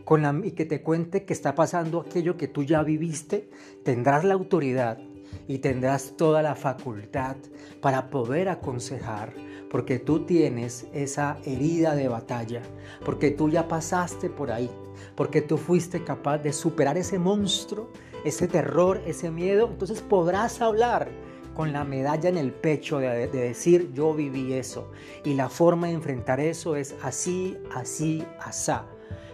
con 0.05 0.21
la, 0.21 0.39
y 0.43 0.51
que 0.51 0.65
te 0.65 0.83
cuente 0.83 1.25
que 1.25 1.33
está 1.33 1.55
pasando 1.55 2.01
aquello 2.01 2.37
que 2.37 2.47
tú 2.47 2.63
ya 2.63 2.83
viviste, 2.83 3.49
tendrás 3.83 4.23
la 4.23 4.35
autoridad 4.35 4.99
y 5.47 5.59
tendrás 5.59 6.15
toda 6.17 6.41
la 6.41 6.55
facultad 6.55 7.35
para 7.81 8.09
poder 8.09 8.49
aconsejar, 8.49 9.33
porque 9.69 9.99
tú 9.99 10.25
tienes 10.25 10.87
esa 10.93 11.37
herida 11.45 11.95
de 11.95 12.07
batalla, 12.07 12.61
porque 13.05 13.31
tú 13.31 13.49
ya 13.49 13.67
pasaste 13.67 14.29
por 14.29 14.51
ahí, 14.51 14.69
porque 15.15 15.41
tú 15.41 15.57
fuiste 15.57 16.03
capaz 16.03 16.39
de 16.39 16.53
superar 16.53 16.97
ese 16.97 17.19
monstruo, 17.19 17.89
ese 18.25 18.47
terror, 18.47 19.01
ese 19.05 19.31
miedo, 19.31 19.69
entonces 19.71 20.01
podrás 20.01 20.61
hablar 20.61 21.09
con 21.57 21.73
la 21.73 21.83
medalla 21.83 22.29
en 22.29 22.37
el 22.37 22.51
pecho 22.53 22.99
de, 22.99 23.27
decir 23.27 23.91
yo 23.91 24.13
viví 24.13 24.53
eso. 24.53 24.91
Y 25.25 25.33
la 25.33 25.49
forma 25.49 25.87
de 25.87 25.93
enfrentar 25.93 26.39
eso 26.39 26.75
es 26.75 26.93
así, 27.01 27.57
así, 27.73 28.23
asá. 28.39 28.85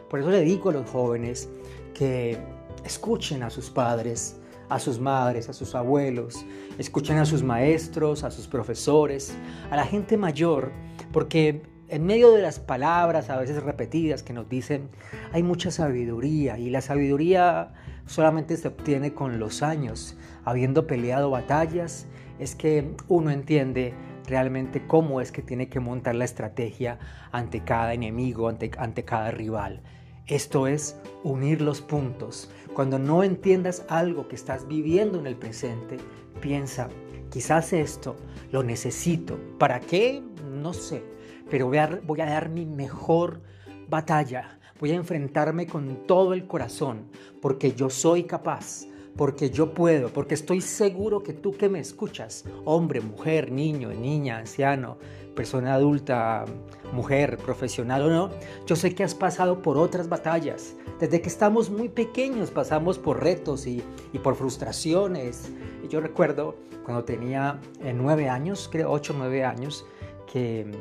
Por 0.10 0.22
eso 0.22 0.30
le 0.30 0.40
digo 0.40 0.70
a 0.70 0.74
los 0.74 0.90
jóvenes 0.90 1.50
que 1.94 2.38
escuchen 2.86 3.44
a 3.44 3.50
sus 3.50 3.70
padres, 3.70 4.38
a 4.74 4.80
sus 4.80 5.00
madres, 5.00 5.50
a 5.50 5.54
sus 5.54 5.76
abuelos, 5.76 6.46
escuchen 6.78 7.18
a 7.18 7.26
sus 7.26 7.44
maestros, 7.44 8.24
a 8.24 8.32
sus 8.32 8.48
profesores, 8.48 9.38
a 9.70 9.76
la 9.76 9.86
gente 9.86 10.18
mayor, 10.18 10.72
porque 11.12 11.62
en 11.90 12.06
medio 12.06 12.32
de 12.32 12.42
las 12.42 12.60
palabras 12.60 13.30
a 13.30 13.38
veces 13.38 13.62
repetidas 13.62 14.24
que 14.24 14.34
nos 14.34 14.50
dicen, 14.50 14.90
hay 15.32 15.44
mucha 15.44 15.70
sabiduría 15.70 16.58
y 16.58 16.72
la 16.72 16.82
sabiduría 16.82 17.74
solamente 18.08 18.58
se 18.58 18.68
obtiene 18.68 19.14
con 19.14 19.40
los 19.40 19.62
años, 19.62 20.18
habiendo 20.44 20.88
peleado 20.88 21.30
batallas, 21.30 22.08
es 22.40 22.56
que 22.56 22.96
uno 23.08 23.30
entiende 23.30 23.94
realmente 24.26 24.88
cómo 24.88 25.22
es 25.22 25.32
que 25.32 25.44
tiene 25.44 25.70
que 25.70 25.80
montar 25.80 26.16
la 26.16 26.26
estrategia 26.26 26.98
ante 27.32 27.64
cada 27.64 27.94
enemigo, 27.94 28.50
ante, 28.50 28.72
ante 28.80 29.06
cada 29.06 29.30
rival. 29.30 29.84
Esto 30.28 30.68
es 30.68 30.98
unir 31.24 31.62
los 31.62 31.82
puntos. 31.82 32.50
Cuando 32.74 32.98
no 32.98 33.24
entiendas 33.24 33.86
algo 33.90 34.28
que 34.30 34.36
estás 34.36 34.68
viviendo 34.68 35.20
en 35.20 35.28
el 35.28 35.36
presente, 35.36 35.98
piensa, 36.40 36.88
quizás 37.30 37.74
esto 37.74 38.16
lo 38.52 38.64
necesito. 38.64 39.38
¿Para 39.58 39.82
qué? 39.82 40.24
No 40.50 40.72
sé. 40.74 41.04
Pero 41.50 41.68
voy 41.68 41.78
a, 41.78 42.00
voy 42.04 42.22
a 42.22 42.26
dar 42.26 42.50
mi 42.50 42.66
mejor 42.66 43.42
batalla. 43.90 44.60
Voy 44.80 44.92
a 44.92 44.96
enfrentarme 44.96 45.68
con 45.68 46.08
todo 46.08 46.34
el 46.34 46.48
corazón 46.48 47.10
porque 47.42 47.74
yo 47.74 47.90
soy 47.90 48.24
capaz 48.24 48.88
porque 49.16 49.50
yo 49.50 49.74
puedo, 49.74 50.10
porque 50.10 50.34
estoy 50.34 50.62
seguro 50.62 51.22
que 51.22 51.34
tú 51.34 51.52
que 51.52 51.70
me 51.70 51.80
escuchas, 51.80 52.46
hombre, 52.66 53.00
mujer, 53.02 53.52
niño, 53.52 53.90
niña, 53.90 54.40
anciano, 54.40 54.98
persona 55.36 55.74
adulta, 55.74 56.46
mujer, 56.92 57.38
profesional 57.38 58.04
o 58.04 58.10
no, 58.10 58.30
yo 58.66 58.76
sé 58.76 58.94
que 58.96 59.04
has 59.04 59.16
pasado 59.16 59.62
por 59.62 59.78
otras 59.78 60.10
batallas. 60.10 60.76
Desde 61.00 61.22
que 61.22 61.30
estamos 61.30 61.70
muy 61.70 61.90
pequeños 61.90 62.52
pasamos 62.52 63.00
por 63.00 63.22
retos 63.22 63.68
y, 63.68 63.84
por 64.24 64.36
frustraciones. 64.36 65.52
Y 65.84 65.88
yo 65.88 66.00
recuerdo 66.00 66.56
cuando 66.86 67.04
tenía 67.04 67.60
eh, 67.84 67.94
nueve 67.94 68.30
años, 68.30 68.70
creo 68.72 68.92
ocho, 68.92 69.14
nueve 69.18 69.44
años, 69.44 69.86
que, 70.32 70.72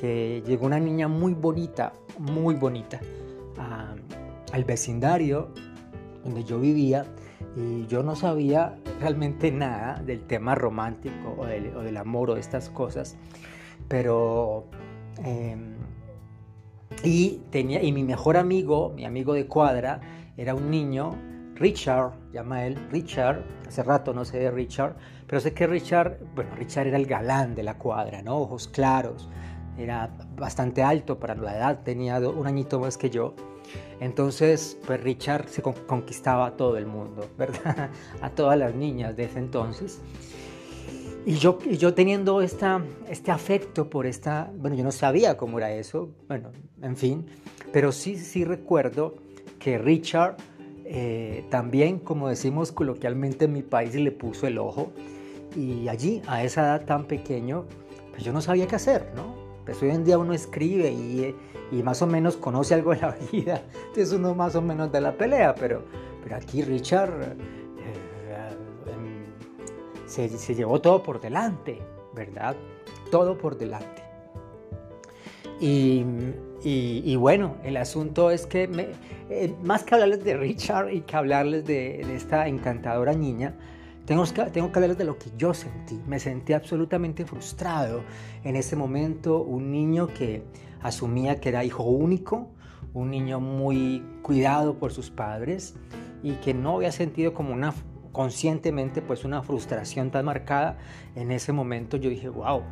que 0.00 0.42
llegó 0.46 0.66
una 0.66 0.80
niña 0.80 1.08
muy 1.08 1.34
bonita, 1.34 1.92
muy 2.18 2.54
bonita, 2.54 3.00
al 4.52 4.64
vecindario 4.64 5.48
donde 6.22 6.44
yo 6.44 6.58
vivía 6.58 7.04
y 7.56 7.86
yo 7.86 8.02
no 8.02 8.16
sabía 8.16 8.76
realmente 9.00 9.50
nada 9.52 10.00
del 10.04 10.22
tema 10.22 10.54
romántico 10.54 11.36
o 11.38 11.46
del, 11.46 11.96
amor 11.96 12.30
o 12.30 12.34
de 12.34 12.40
estas 12.40 12.68
cosas, 12.70 13.16
pero... 13.88 14.66
Em, 15.24 15.74
y, 17.02 17.42
tenía, 17.50 17.82
y 17.82 17.92
mi 17.92 18.04
mejor 18.04 18.36
amigo, 18.36 18.92
mi 18.94 19.04
amigo 19.04 19.34
de 19.34 19.46
cuadra, 19.46 20.00
era 20.36 20.54
un 20.54 20.70
niño, 20.70 21.14
Richard, 21.54 22.12
llama 22.32 22.66
él 22.66 22.78
Richard, 22.90 23.44
hace 23.66 23.82
rato 23.82 24.12
no 24.12 24.24
sé 24.24 24.38
de 24.38 24.50
Richard, 24.50 24.96
pero 25.26 25.40
sé 25.40 25.52
que 25.52 25.66
Richard, 25.66 26.18
bueno, 26.34 26.54
Richard 26.56 26.88
era 26.88 26.96
el 26.96 27.06
galán 27.06 27.54
de 27.54 27.62
la 27.62 27.78
cuadra, 27.78 28.22
¿no? 28.22 28.38
Ojos 28.38 28.68
claros, 28.68 29.28
era 29.78 30.10
bastante 30.36 30.82
alto 30.82 31.18
para 31.18 31.34
la 31.34 31.56
edad, 31.56 31.82
tenía 31.82 32.18
un 32.18 32.46
añito 32.46 32.80
más 32.80 32.96
que 32.96 33.10
yo. 33.10 33.34
Entonces, 34.00 34.78
pues 34.86 35.00
Richard 35.00 35.48
se 35.48 35.62
conquistaba 35.62 36.46
a 36.46 36.56
todo 36.56 36.76
el 36.76 36.86
mundo, 36.86 37.28
¿verdad? 37.38 37.90
A 38.20 38.30
todas 38.30 38.58
las 38.58 38.74
niñas 38.74 39.16
de 39.16 39.24
ese 39.24 39.38
entonces. 39.38 40.00
Y 41.26 41.36
yo, 41.36 41.58
y 41.64 41.78
yo 41.78 41.94
teniendo 41.94 42.42
esta, 42.42 42.82
este 43.08 43.30
afecto 43.30 43.88
por 43.88 44.06
esta, 44.06 44.50
bueno, 44.56 44.76
yo 44.76 44.84
no 44.84 44.92
sabía 44.92 45.36
cómo 45.38 45.58
era 45.58 45.72
eso, 45.72 46.10
bueno, 46.28 46.50
en 46.82 46.96
fin, 46.96 47.26
pero 47.72 47.92
sí, 47.92 48.16
sí 48.18 48.44
recuerdo 48.44 49.14
que 49.58 49.78
Richard 49.78 50.36
eh, 50.84 51.44
también, 51.48 51.98
como 51.98 52.28
decimos 52.28 52.72
coloquialmente 52.72 53.46
en 53.46 53.52
mi 53.54 53.62
país, 53.62 53.94
le 53.94 54.12
puso 54.12 54.46
el 54.46 54.58
ojo. 54.58 54.92
Y 55.56 55.88
allí, 55.88 56.20
a 56.26 56.44
esa 56.44 56.62
edad 56.62 56.84
tan 56.84 57.04
pequeño, 57.04 57.64
pues 58.10 58.22
yo 58.22 58.32
no 58.32 58.40
sabía 58.40 58.66
qué 58.66 58.76
hacer, 58.76 59.12
¿no? 59.16 59.34
Pues 59.64 59.82
hoy 59.82 59.90
en 59.90 60.04
día 60.04 60.18
uno 60.18 60.34
escribe 60.34 60.90
y, 60.92 61.34
y, 61.72 61.82
más 61.82 62.02
o 62.02 62.06
menos 62.06 62.36
conoce 62.36 62.74
algo 62.74 62.94
de 62.94 63.00
la 63.00 63.16
vida, 63.32 63.62
entonces 63.88 64.12
uno 64.12 64.34
más 64.34 64.54
o 64.56 64.62
menos 64.62 64.92
de 64.92 65.00
la 65.00 65.16
pelea, 65.16 65.54
pero, 65.54 65.82
pero 66.22 66.36
aquí 66.36 66.62
Richard 66.62 67.22
eh, 67.22 67.36
se, 70.14 70.28
se, 70.28 70.54
llevó 70.54 70.80
todo 70.80 71.02
por 71.02 71.20
delante, 71.20 71.80
¿verdad? 72.14 72.54
Todo 73.10 73.36
por 73.36 73.58
delante. 73.58 74.02
Y, 75.60 76.04
y, 76.62 77.16
bueno, 77.16 77.56
el 77.64 77.76
asunto 77.76 78.30
es 78.30 78.46
que 78.46 78.68
me, 78.68 78.88
eh, 79.28 79.54
más 79.62 79.82
que 79.84 79.94
hablarles 79.94 80.24
de 80.24 80.36
Richard 80.36 80.92
y 80.92 81.00
que 81.02 81.16
hablarles 81.16 81.64
de, 81.64 82.02
de 82.06 82.14
esta 82.14 82.48
encantadora 82.48 83.12
niña, 83.12 83.54
tengo 84.04 84.24
que, 84.24 84.42
tengo 84.44 84.70
que 84.70 84.78
hablar 84.78 84.96
de 84.96 85.04
lo 85.04 85.18
que 85.18 85.30
yo 85.36 85.52
sentí. 85.52 86.00
Me 86.06 86.18
sentí 86.18 86.52
absolutamente 86.52 87.24
frustrado 87.24 88.02
en 88.44 88.56
ese 88.56 88.76
momento. 88.76 89.42
Un 89.42 89.72
niño 89.72 90.08
que 90.08 90.42
asumía 90.82 91.40
que 91.40 91.48
era 91.48 91.64
hijo 91.64 91.82
único, 91.84 92.50
un 92.92 93.10
niño 93.10 93.40
muy 93.40 94.04
cuidado 94.22 94.74
por 94.78 94.92
sus 94.92 95.10
padres 95.10 95.74
y 96.22 96.32
que 96.34 96.54
no 96.54 96.76
había 96.76 96.92
sentido 96.92 97.32
como 97.34 97.52
una 97.52 97.72
conscientemente 98.14 99.02
pues 99.02 99.26
una 99.26 99.42
frustración 99.42 100.10
tan 100.10 100.24
marcada. 100.24 100.78
En 101.16 101.30
ese 101.30 101.52
momento 101.52 101.98
yo 101.98 102.08
dije, 102.08 102.30
wow, 102.30 102.62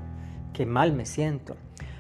qué 0.55 0.65
mal 0.65 0.95
me 0.95 1.05
siento. 1.05 1.57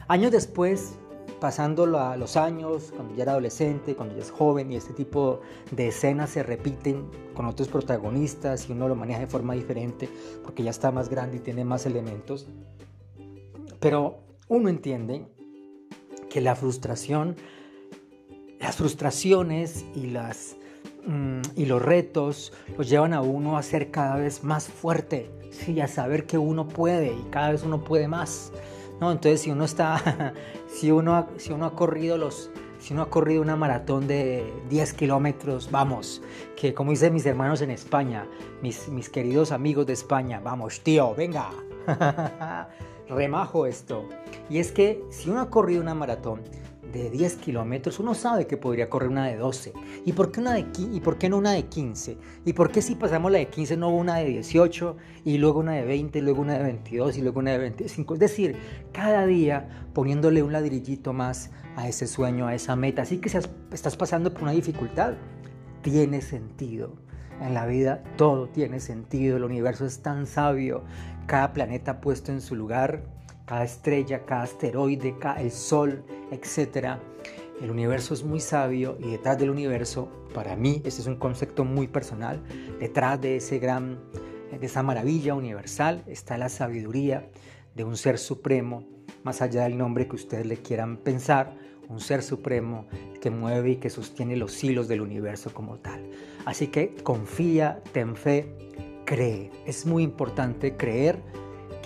Años 0.08 0.32
después 0.32 0.94
pasando 1.40 1.86
los 1.86 2.36
años, 2.36 2.92
cuando 2.94 3.16
ya 3.16 3.24
era 3.24 3.32
adolescente, 3.32 3.96
cuando 3.96 4.14
ya 4.14 4.22
es 4.22 4.30
joven 4.30 4.70
y 4.70 4.76
este 4.76 4.92
tipo 4.92 5.40
de 5.72 5.88
escenas 5.88 6.30
se 6.30 6.44
repiten 6.44 7.10
con 7.34 7.46
otros 7.46 7.66
protagonistas 7.66 8.68
y 8.68 8.72
uno 8.72 8.86
lo 8.86 8.94
maneja 8.94 9.18
de 9.18 9.26
forma 9.26 9.54
diferente 9.54 10.08
porque 10.44 10.62
ya 10.62 10.70
está 10.70 10.92
más 10.92 11.08
grande 11.08 11.38
y 11.38 11.40
tiene 11.40 11.64
más 11.64 11.84
elementos. 11.84 12.46
Pero 13.80 14.20
uno 14.46 14.68
entiende 14.68 15.26
que 16.30 16.40
la 16.40 16.54
frustración, 16.54 17.34
las 18.60 18.76
frustraciones 18.76 19.84
y, 19.96 20.06
las, 20.10 20.54
y 21.56 21.66
los 21.66 21.82
retos 21.82 22.52
los 22.78 22.88
llevan 22.88 23.12
a 23.12 23.22
uno 23.22 23.56
a 23.56 23.62
ser 23.62 23.90
cada 23.90 24.16
vez 24.16 24.44
más 24.44 24.68
fuerte, 24.68 25.30
sí, 25.50 25.80
a 25.80 25.88
saber 25.88 26.26
que 26.26 26.38
uno 26.38 26.68
puede 26.68 27.12
y 27.12 27.22
cada 27.30 27.50
vez 27.50 27.62
uno 27.64 27.82
puede 27.82 28.08
más. 28.08 28.52
¿no? 29.00 29.10
Entonces, 29.10 29.40
si 29.40 29.50
uno 29.50 29.64
está, 29.64 30.34
si 30.68 30.92
uno, 30.92 31.16
ha, 31.16 31.28
si 31.36 31.52
uno 31.52 31.66
ha 31.66 31.74
corrido 31.74 32.16
los, 32.16 32.50
si 32.78 32.92
uno 32.92 33.02
ha 33.02 33.10
corrido 33.10 33.42
una 33.42 33.56
maratón 33.56 34.06
de 34.06 34.52
10 34.70 34.92
kilómetros, 34.94 35.70
vamos, 35.70 36.22
que 36.56 36.72
como 36.72 36.92
dicen 36.92 37.12
mis 37.12 37.26
hermanos 37.26 37.62
en 37.62 37.70
España, 37.70 38.26
mis, 38.62 38.88
mis 38.88 39.08
queridos 39.08 39.50
amigos 39.50 39.86
de 39.86 39.94
España, 39.94 40.40
vamos, 40.42 40.80
tío, 40.82 41.14
venga, 41.16 41.50
remajo 43.08 43.66
esto. 43.66 44.08
Y 44.48 44.58
es 44.58 44.70
que 44.70 45.02
si 45.10 45.30
uno 45.30 45.40
ha 45.40 45.50
corrido 45.50 45.80
una 45.82 45.94
maratón 45.94 46.42
de 46.90 47.10
10 47.10 47.36
kilómetros, 47.36 48.00
uno 48.00 48.14
sabe 48.14 48.46
que 48.46 48.56
podría 48.56 48.90
correr 48.90 49.08
una 49.08 49.26
de 49.26 49.36
12. 49.36 49.72
¿Y 50.04 50.12
por, 50.12 50.32
qué 50.32 50.40
una 50.40 50.54
de, 50.54 50.66
¿Y 50.92 51.00
por 51.00 51.16
qué 51.16 51.28
no 51.28 51.38
una 51.38 51.52
de 51.52 51.64
15? 51.64 52.18
¿Y 52.44 52.52
por 52.52 52.72
qué 52.72 52.82
si 52.82 52.96
pasamos 52.96 53.30
la 53.30 53.38
de 53.38 53.46
15 53.46 53.76
no 53.76 53.90
una 53.90 54.16
de 54.16 54.24
18 54.26 54.96
y 55.24 55.38
luego 55.38 55.60
una 55.60 55.72
de 55.72 55.84
20 55.84 56.18
y 56.18 56.22
luego 56.22 56.42
una 56.42 56.58
de 56.58 56.64
22 56.64 57.16
y 57.18 57.22
luego 57.22 57.38
una 57.38 57.52
de 57.52 57.58
25? 57.58 58.14
Es 58.14 58.20
decir, 58.20 58.56
cada 58.92 59.26
día 59.26 59.86
poniéndole 59.94 60.42
un 60.42 60.52
ladrillito 60.52 61.12
más 61.12 61.50
a 61.76 61.88
ese 61.88 62.06
sueño, 62.06 62.46
a 62.46 62.54
esa 62.54 62.74
meta. 62.74 63.02
Así 63.02 63.18
que 63.18 63.28
si 63.28 63.38
estás 63.72 63.96
pasando 63.96 64.32
por 64.32 64.42
una 64.42 64.52
dificultad, 64.52 65.14
tiene 65.82 66.20
sentido. 66.20 66.94
En 67.40 67.54
la 67.54 67.66
vida 67.66 68.02
todo 68.16 68.48
tiene 68.48 68.78
sentido, 68.80 69.36
el 69.36 69.44
universo 69.44 69.84
es 69.84 70.00
tan 70.00 70.26
sabio, 70.26 70.84
cada 71.26 71.52
planeta 71.52 72.00
puesto 72.00 72.30
en 72.30 72.40
su 72.40 72.54
lugar 72.54 73.04
cada 73.52 73.64
estrella, 73.64 74.24
cada 74.24 74.44
asteroide, 74.44 75.18
cada, 75.18 75.42
el 75.42 75.50
sol, 75.50 76.02
etc. 76.30 76.96
El 77.60 77.70
universo 77.70 78.14
es 78.14 78.24
muy 78.24 78.40
sabio 78.40 78.96
y 78.98 79.10
detrás 79.10 79.36
del 79.38 79.50
universo, 79.50 80.08
para 80.32 80.56
mí, 80.56 80.80
ese 80.86 81.02
es 81.02 81.06
un 81.06 81.16
concepto 81.16 81.62
muy 81.62 81.86
personal, 81.86 82.42
detrás 82.80 83.20
de 83.20 83.36
ese 83.36 83.58
gran, 83.58 84.00
de 84.58 84.64
esa 84.64 84.82
maravilla 84.82 85.34
universal 85.34 86.02
está 86.06 86.38
la 86.38 86.48
sabiduría 86.48 87.28
de 87.74 87.84
un 87.84 87.98
ser 87.98 88.16
supremo, 88.16 88.84
más 89.22 89.42
allá 89.42 89.64
del 89.64 89.76
nombre 89.76 90.08
que 90.08 90.16
ustedes 90.16 90.46
le 90.46 90.56
quieran 90.56 90.96
pensar, 90.96 91.54
un 91.90 92.00
ser 92.00 92.22
supremo 92.22 92.86
que 93.20 93.30
mueve 93.30 93.72
y 93.72 93.76
que 93.76 93.90
sostiene 93.90 94.34
los 94.34 94.64
hilos 94.64 94.88
del 94.88 95.02
universo 95.02 95.52
como 95.52 95.76
tal. 95.76 96.08
Así 96.46 96.68
que 96.68 96.94
confía, 97.02 97.82
ten 97.92 98.16
fe, 98.16 98.48
cree. 99.04 99.50
Es 99.66 99.84
muy 99.84 100.04
importante 100.04 100.74
creer 100.78 101.18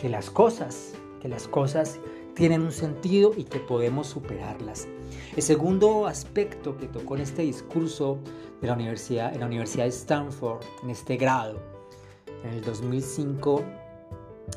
que 0.00 0.08
las 0.08 0.30
cosas 0.30 0.94
que 1.26 1.30
las 1.32 1.48
cosas 1.48 1.98
tienen 2.34 2.62
un 2.62 2.70
sentido 2.70 3.32
y 3.36 3.42
que 3.42 3.58
podemos 3.58 4.06
superarlas. 4.06 4.86
El 5.34 5.42
segundo 5.42 6.06
aspecto 6.06 6.76
que 6.76 6.86
tocó 6.86 7.16
en 7.16 7.22
este 7.22 7.42
discurso 7.42 8.20
de 8.60 8.68
la 8.68 8.74
universidad, 8.74 9.34
en 9.34 9.40
la 9.40 9.46
Universidad 9.46 9.84
de 9.84 9.90
Stanford, 9.90 10.60
en 10.84 10.90
este 10.90 11.16
grado, 11.16 11.60
en 12.44 12.50
el 12.50 12.62
2005, 12.62 13.60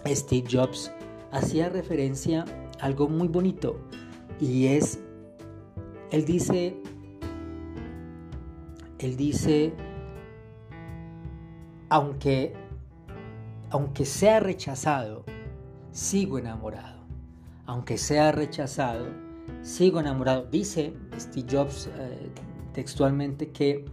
Steve 0.06 0.48
Jobs 0.52 0.92
hacía 1.32 1.70
referencia 1.70 2.46
a 2.80 2.86
algo 2.86 3.08
muy 3.08 3.28
bonito 3.28 3.80
y 4.40 4.68
es, 4.68 5.00
él 6.12 6.26
dice, 6.26 6.78
él 9.00 9.18
dice, 9.18 9.74
aunque, 11.90 12.54
aunque 13.72 14.06
sea 14.06 14.40
rechazado, 14.40 15.26
sigo 15.92 16.38
enamorado. 16.38 17.00
Aunque 17.66 17.98
sea 17.98 18.32
rechazado, 18.32 19.06
sigo 19.62 20.00
enamorado. 20.00 20.48
Dice 20.50 20.94
Steve 21.18 21.48
Jobs 21.52 21.90
eh, 21.98 22.32
textualmente 22.74 23.52
que, 23.52 23.86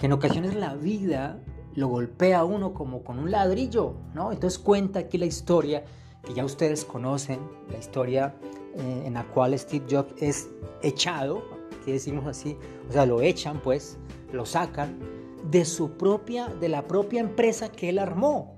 en 0.00 0.12
ocasiones 0.12 0.54
la 0.54 0.74
vida 0.76 1.42
lo 1.74 1.88
golpea 1.88 2.44
uno 2.44 2.72
como 2.72 3.02
con 3.02 3.18
un 3.18 3.30
ladrillo, 3.30 3.94
¿no? 4.14 4.32
Entonces 4.32 4.58
cuenta 4.58 5.00
aquí 5.00 5.18
la 5.18 5.26
historia 5.26 5.84
que 6.24 6.34
ya 6.34 6.44
ustedes 6.44 6.84
conocen, 6.84 7.40
la 7.70 7.78
historia 7.78 8.34
eh, 8.76 9.02
en 9.06 9.14
la 9.14 9.24
cual 9.24 9.58
Steve 9.58 9.84
Jobs 9.90 10.14
es 10.18 10.48
echado, 10.82 11.42
que 11.84 11.92
decimos 11.92 12.26
así, 12.26 12.56
o 12.88 12.92
sea, 12.92 13.06
lo 13.06 13.20
echan 13.20 13.60
pues, 13.60 13.98
lo 14.32 14.44
sacan 14.46 14.98
de 15.50 15.64
su 15.64 15.92
propia, 15.92 16.48
de 16.48 16.68
la 16.68 16.86
propia 16.86 17.20
empresa 17.20 17.70
que 17.70 17.88
él 17.88 17.98
armó, 17.98 18.56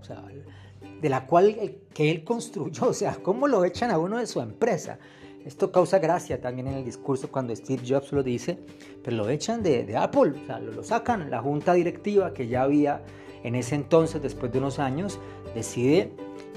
de 1.00 1.08
la 1.08 1.26
cual 1.26 1.76
que 1.94 2.10
él 2.10 2.24
construyó, 2.24 2.86
o 2.88 2.94
sea, 2.94 3.16
cómo 3.22 3.48
lo 3.48 3.64
echan 3.64 3.90
a 3.90 3.98
uno 3.98 4.18
de 4.18 4.26
su 4.26 4.40
empresa. 4.40 4.98
Esto 5.44 5.72
causa 5.72 5.98
gracia 5.98 6.40
también 6.40 6.66
en 6.68 6.74
el 6.74 6.84
discurso 6.84 7.30
cuando 7.30 7.56
Steve 7.56 7.82
Jobs 7.86 8.12
lo 8.12 8.22
dice, 8.22 8.58
pero 9.02 9.16
lo 9.16 9.28
echan 9.30 9.62
de, 9.62 9.96
Apple, 9.96 10.34
o 10.42 10.46
sea, 10.46 10.60
lo, 10.60 10.82
sacan. 10.84 11.30
La 11.30 11.40
junta 11.40 11.72
directiva 11.72 12.34
que 12.34 12.46
ya 12.46 12.62
había 12.62 13.02
en 13.42 13.54
ese 13.54 13.74
entonces, 13.74 14.20
después 14.20 14.52
de 14.52 14.58
unos 14.58 14.78
años, 14.78 15.18
decide, 15.54 16.12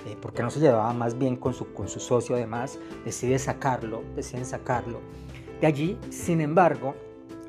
eh, 0.05 0.17
porque 0.21 0.43
no 0.43 0.51
se 0.51 0.59
llevaba 0.59 0.91
más 0.93 1.17
bien 1.17 1.37
con 1.37 1.53
su, 1.53 1.71
con 1.73 1.87
su 1.87 2.01
socio 2.01 2.35
además, 2.35 2.77
decide 3.05 3.39
sacarlo, 3.39 4.03
deciden 4.17 4.45
sacarlo. 4.45 4.99
De 5.61 5.67
allí, 5.67 5.97
sin 6.09 6.41
embargo, 6.41 6.93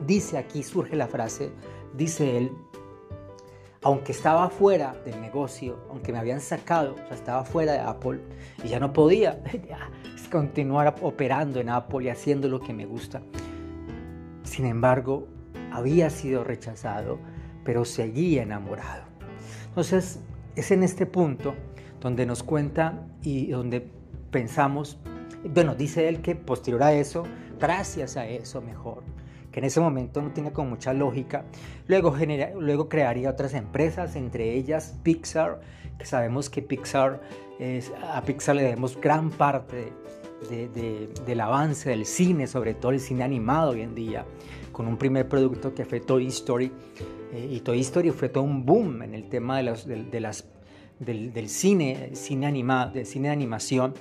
dice 0.07 0.39
aquí, 0.39 0.63
surge 0.63 0.95
la 0.95 1.09
frase, 1.09 1.51
dice 1.97 2.37
él, 2.37 2.53
aunque 3.85 4.13
estaba 4.13 4.49
fuera 4.49 4.97
del 5.05 5.21
negocio, 5.21 5.79
aunque 5.91 6.11
me 6.11 6.19
habían 6.19 6.41
sacado, 6.41 6.97
estaba 7.11 7.45
fuera 7.45 7.73
de 7.75 7.81
Apple 7.81 8.19
y 8.65 8.69
ya 8.69 8.81
no 8.81 8.95
podía 8.95 9.43
continuar 10.33 10.95
operando 11.03 11.61
en 11.61 11.69
Apple 11.69 12.05
y 12.05 12.09
haciendo 12.09 12.49
lo 12.49 12.61
que 12.61 12.73
me 12.73 12.87
gusta. 12.87 13.21
Sin 14.43 14.65
embargo, 14.65 15.29
había 15.71 16.09
sido 16.09 16.45
rechazado, 16.45 17.19
pero 17.63 17.85
seguía 17.85 18.43
enamorado. 18.43 19.05
Entonces, 19.69 20.19
es 20.57 20.71
en 20.71 20.83
este 20.83 21.05
punto 21.05 21.55
donde 22.01 22.25
nos 22.25 22.43
cuenta 22.43 23.07
y 23.23 23.49
donde 23.49 23.87
pensamos, 24.31 24.99
bueno, 25.45 25.75
dice 25.75 26.09
él 26.09 26.23
que 26.23 26.35
posterior 26.35 26.83
a 26.83 26.95
eso, 26.95 27.25
gracias 27.61 28.17
a 28.17 28.27
eso 28.27 28.63
mejor, 28.63 29.03
que 29.55 29.61
en 29.61 29.67
ese 29.67 29.79
momento 29.79 30.21
no 30.21 30.33
tiene 30.33 30.51
como 30.51 30.71
mucha 30.71 30.93
lógica. 30.93 31.45
Luego, 31.87 32.13
luego 32.59 32.89
crearía 32.89 33.31
otras 33.31 33.55
empresas, 33.55 34.17
entre 34.17 34.53
ellas 34.53 34.99
Pixar, 35.05 35.61
que 35.97 36.07
sabemos 36.07 36.51
que 36.51 36.61
Pixar 36.61 37.21
es, 37.61 37.93
a 38.03 38.21
Pixar 38.23 38.57
le 38.57 38.65
debemos 38.65 39.01
gran 39.01 39.31
parte 39.31 39.93
del 40.51 41.41
avance 41.41 41.89
del 41.89 42.05
cine, 42.05 42.49
sobre 42.49 42.75
todo 42.75 42.91
el 42.91 42.99
cine 42.99 43.23
animado 43.23 43.71
hoy 43.71 43.83
en 43.83 43.95
día, 43.95 44.27
con 44.73 44.89
un 44.89 44.97
primer 44.97 45.29
producto 45.29 45.73
que 45.73 45.85
fue 45.85 46.01
Toy 46.01 46.27
Story. 46.27 46.73
Eh, 47.33 47.49
y 47.53 47.61
Toy 47.61 47.79
Story 47.79 48.11
fue 48.11 48.31
todo 48.31 48.43
un 48.43 48.67
boom 48.67 49.03
en 49.05 49.15
el 49.15 49.29
tema 49.29 49.59
de, 49.59 49.63
las, 49.63 49.87
del, 49.87 51.49
cine, 51.49 52.11
cine, 52.15 52.47
anima, 52.47 52.89
de 52.89 53.05
cine 53.05 53.29
de 53.29 53.35
animación. 53.35 53.95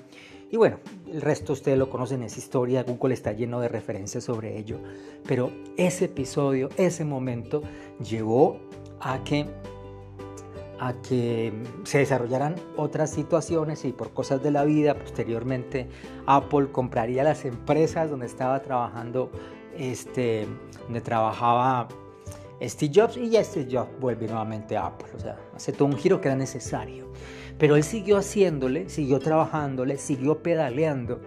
Y 0.54 0.56
bueno, 0.58 0.78
el 1.12 1.20
resto 1.20 1.54
ustedes 1.54 1.80
lo 1.80 1.90
conocen, 1.90 2.22
esa 2.22 2.38
historia, 2.38 2.84
Google 2.84 3.16
está 3.16 3.32
lleno 3.32 3.60
de 3.60 3.70
referencias 3.70 4.24
sobre 4.24 4.56
ello. 4.56 4.78
Pero 5.26 5.50
ese 5.78 6.06
episodio, 6.06 6.70
ese 6.78 7.04
momento, 7.06 7.64
llevó 8.08 8.60
a 9.00 9.24
que, 9.24 9.48
a 10.80 10.94
que 11.02 11.52
se 11.86 11.98
desarrollaran 11.98 12.54
otras 12.78 13.10
situaciones 13.10 13.84
y 13.84 13.94
por 13.94 14.14
cosas 14.14 14.44
de 14.44 14.52
la 14.52 14.64
vida, 14.64 14.94
posteriormente 14.94 15.88
Apple 16.28 16.68
compraría 16.72 17.24
las 17.24 17.46
empresas 17.46 18.12
donde 18.12 18.28
estaba 18.28 18.62
trabajando, 18.62 19.32
este, 19.76 20.46
donde 20.84 21.02
trabajaba 21.02 21.88
Steve 22.62 22.92
Jobs 22.94 23.18
y 23.18 23.32
ya 23.32 23.44
Steve 23.44 23.76
Jobs 23.76 23.90
vuelve 24.00 24.28
nuevamente 24.28 24.78
a 24.78 24.86
Apple. 24.86 25.08
O 25.16 25.20
sea, 25.20 25.36
hace 25.56 25.72
todo 25.72 25.88
un 25.88 25.98
giro 25.98 26.22
que 26.22 26.28
era 26.28 26.38
necesario. 26.38 27.08
Pero 27.58 27.76
él 27.76 27.84
siguió 27.84 28.18
haciéndole, 28.18 28.90
siguió 28.90 29.20
trabajándole, 29.20 29.98
siguió 29.98 30.42
pedaleando 30.42 31.22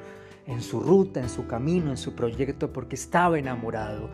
en 0.47 0.63
su 0.63 0.81
ruta, 0.81 1.21
en 1.21 1.29
su 1.29 1.47
camino, 1.47 1.91
en 1.91 1.97
su 1.97 2.15
proyecto, 2.15 2.73
porque 2.73 2.97
estaba 2.97 3.39
enamorado 3.39 4.11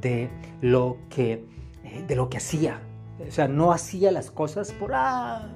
de 0.00 0.30
lo 0.60 0.98
que, 1.10 1.44
eh, 1.84 2.04
de 2.06 2.16
lo 2.16 2.28
que 2.28 2.38
hacía. 2.38 2.80
O 3.26 3.30
sea, 3.30 3.48
no 3.48 3.72
hacía 3.72 4.10
las 4.10 4.30
cosas 4.30 4.72
por, 4.72 4.92
ah, 4.94 5.48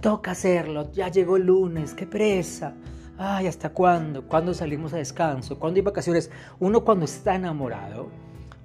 toca 0.00 0.32
hacerlo, 0.32 0.90
ya 0.92 1.08
llegó 1.08 1.36
el 1.36 1.46
lunes, 1.46 1.94
qué 1.94 2.06
presa. 2.06 2.74
Ay, 3.16 3.46
¿hasta 3.46 3.70
cuándo? 3.70 4.28
¿Cuándo 4.28 4.54
salimos 4.54 4.92
a 4.92 4.96
descanso? 4.96 5.58
¿Cuándo 5.58 5.78
hay 5.78 5.82
vacaciones? 5.82 6.30
Uno 6.60 6.84
cuando 6.84 7.04
está 7.04 7.34
enamorado, 7.34 8.08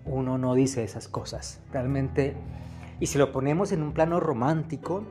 uno 0.05 0.37
no 0.37 0.53
dice 0.53 0.83
esas 0.83 1.07
cosas. 1.07 1.59
Realmente, 1.71 2.35
y 2.99 3.07
si 3.07 3.17
lo 3.17 3.31
ponemos 3.31 3.71
en 3.71 3.81
un 3.81 3.93
plano 3.93 4.19
romántico, 4.19 5.03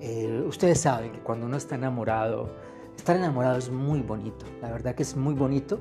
eh, 0.00 0.44
ustedes 0.46 0.80
saben 0.80 1.12
que 1.12 1.20
cuando 1.20 1.46
uno 1.46 1.56
está 1.56 1.74
enamorado, 1.74 2.50
estar 2.96 3.16
enamorado 3.16 3.58
es 3.58 3.70
muy 3.70 4.00
bonito, 4.00 4.46
la 4.60 4.70
verdad 4.70 4.94
que 4.94 5.02
es 5.02 5.16
muy 5.16 5.34
bonito. 5.34 5.80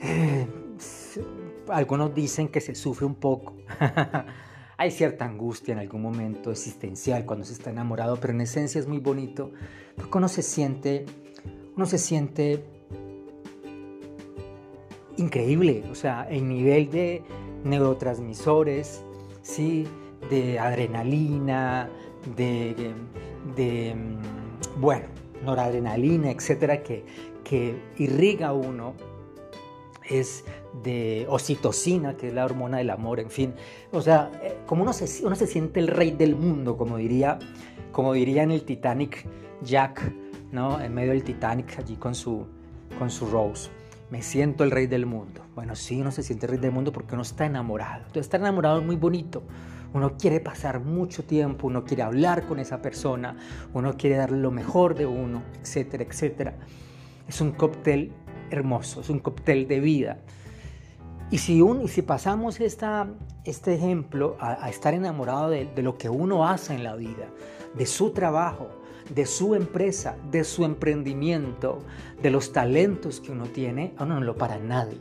Eh, 0.00 0.46
algunos 1.68 2.14
dicen 2.14 2.48
que 2.48 2.60
se 2.60 2.74
sufre 2.74 3.06
un 3.06 3.16
poco. 3.16 3.56
Hay 4.78 4.90
cierta 4.90 5.24
angustia 5.24 5.72
en 5.72 5.78
algún 5.78 6.02
momento 6.02 6.50
existencial 6.50 7.24
cuando 7.24 7.44
se 7.46 7.54
está 7.54 7.70
enamorado, 7.70 8.18
pero 8.20 8.34
en 8.34 8.42
esencia 8.42 8.78
es 8.78 8.86
muy 8.86 8.98
bonito 8.98 9.50
porque 9.96 10.18
uno 10.18 10.28
se 10.28 10.42
siente, 10.42 11.06
uno 11.74 11.86
se 11.86 11.96
siente 11.96 12.62
increíble, 15.16 15.84
o 15.90 15.94
sea, 15.94 16.28
el 16.28 16.46
nivel 16.46 16.90
de 16.90 17.22
neurotransmisores, 17.64 19.02
sí, 19.40 19.86
de 20.28 20.58
adrenalina, 20.58 21.88
de, 22.34 22.94
de 23.54 23.94
bueno, 24.78 25.06
noradrenalina, 25.44 26.30
etcétera, 26.30 26.82
que, 26.82 27.04
que 27.44 27.80
irriga 27.98 28.52
uno, 28.52 28.94
es 30.08 30.44
de 30.82 31.26
oxitocina, 31.28 32.16
que 32.16 32.28
es 32.28 32.34
la 32.34 32.44
hormona 32.44 32.78
del 32.78 32.90
amor, 32.90 33.20
en 33.20 33.30
fin. 33.30 33.54
O 33.92 34.00
sea, 34.00 34.30
eh, 34.42 34.58
como 34.66 34.82
uno 34.82 34.92
se, 34.92 35.24
uno 35.26 35.34
se 35.34 35.46
siente 35.46 35.80
el 35.80 35.88
rey 35.88 36.12
del 36.12 36.36
mundo, 36.36 36.76
como 36.76 36.96
diría, 36.96 37.38
como 37.92 38.12
diría 38.12 38.42
en 38.42 38.50
el 38.52 38.62
Titanic 38.64 39.26
Jack, 39.62 40.12
¿no? 40.52 40.80
En 40.80 40.94
medio 40.94 41.12
del 41.12 41.24
Titanic, 41.24 41.78
allí 41.78 41.96
con 41.96 42.14
su, 42.14 42.46
con 42.98 43.10
su 43.10 43.26
Rose. 43.26 43.70
me 44.10 44.22
siento 44.22 44.64
el 44.64 44.70
rey 44.70 44.86
del 44.86 45.06
mundo. 45.06 45.42
Bueno, 45.54 45.74
sí, 45.74 46.00
uno 46.00 46.12
se 46.12 46.22
siente 46.22 46.46
el 46.46 46.50
rey 46.52 46.60
del 46.60 46.72
mundo 46.72 46.92
porque 46.92 47.14
uno 47.14 47.22
está 47.22 47.46
enamorado. 47.46 48.02
Entonces, 48.02 48.26
estar 48.26 48.40
enamorado 48.40 48.80
es 48.80 48.86
muy 48.86 48.96
bonito. 48.96 49.42
Uno 49.92 50.16
quiere 50.16 50.40
pasar 50.40 50.80
mucho 50.80 51.24
tiempo, 51.24 51.66
uno 51.66 51.84
quiere 51.84 52.02
hablar 52.02 52.46
con 52.46 52.58
esa 52.58 52.82
persona, 52.82 53.36
uno 53.72 53.96
quiere 53.96 54.16
darle 54.16 54.38
lo 54.38 54.50
mejor 54.50 54.94
de 54.94 55.06
uno, 55.06 55.42
etcétera, 55.60 56.04
etcétera. 56.04 56.54
Es 57.28 57.40
un 57.40 57.52
cóctel 57.52 58.12
hermoso, 58.50 59.00
es 59.00 59.10
un 59.10 59.20
cóctel 59.20 59.68
de 59.68 59.80
vida. 59.80 60.18
Y 61.30 61.38
si, 61.38 61.60
un, 61.60 61.82
y 61.82 61.88
si 61.88 62.02
pasamos 62.02 62.60
esta, 62.60 63.08
este 63.44 63.74
ejemplo 63.74 64.36
a, 64.38 64.68
estar 64.70 64.94
enamorado 64.94 65.50
de, 65.50 65.66
de 65.66 65.82
lo 65.82 65.98
que 65.98 66.08
uno 66.08 66.46
hace 66.46 66.74
en 66.74 66.84
la 66.84 66.94
vida, 66.94 67.28
de 67.74 67.86
su 67.86 68.10
trabajo, 68.10 68.68
de 69.14 69.26
su 69.26 69.54
empresa, 69.54 70.16
de 70.30 70.44
su 70.44 70.64
emprendimiento, 70.64 71.80
de 72.22 72.30
los 72.30 72.52
talentos 72.52 73.20
que 73.20 73.32
uno 73.32 73.46
tiene, 73.46 73.94
uno 73.98 74.20
no 74.20 74.20
lo 74.20 74.36
para 74.36 74.58
nadie. 74.58 74.98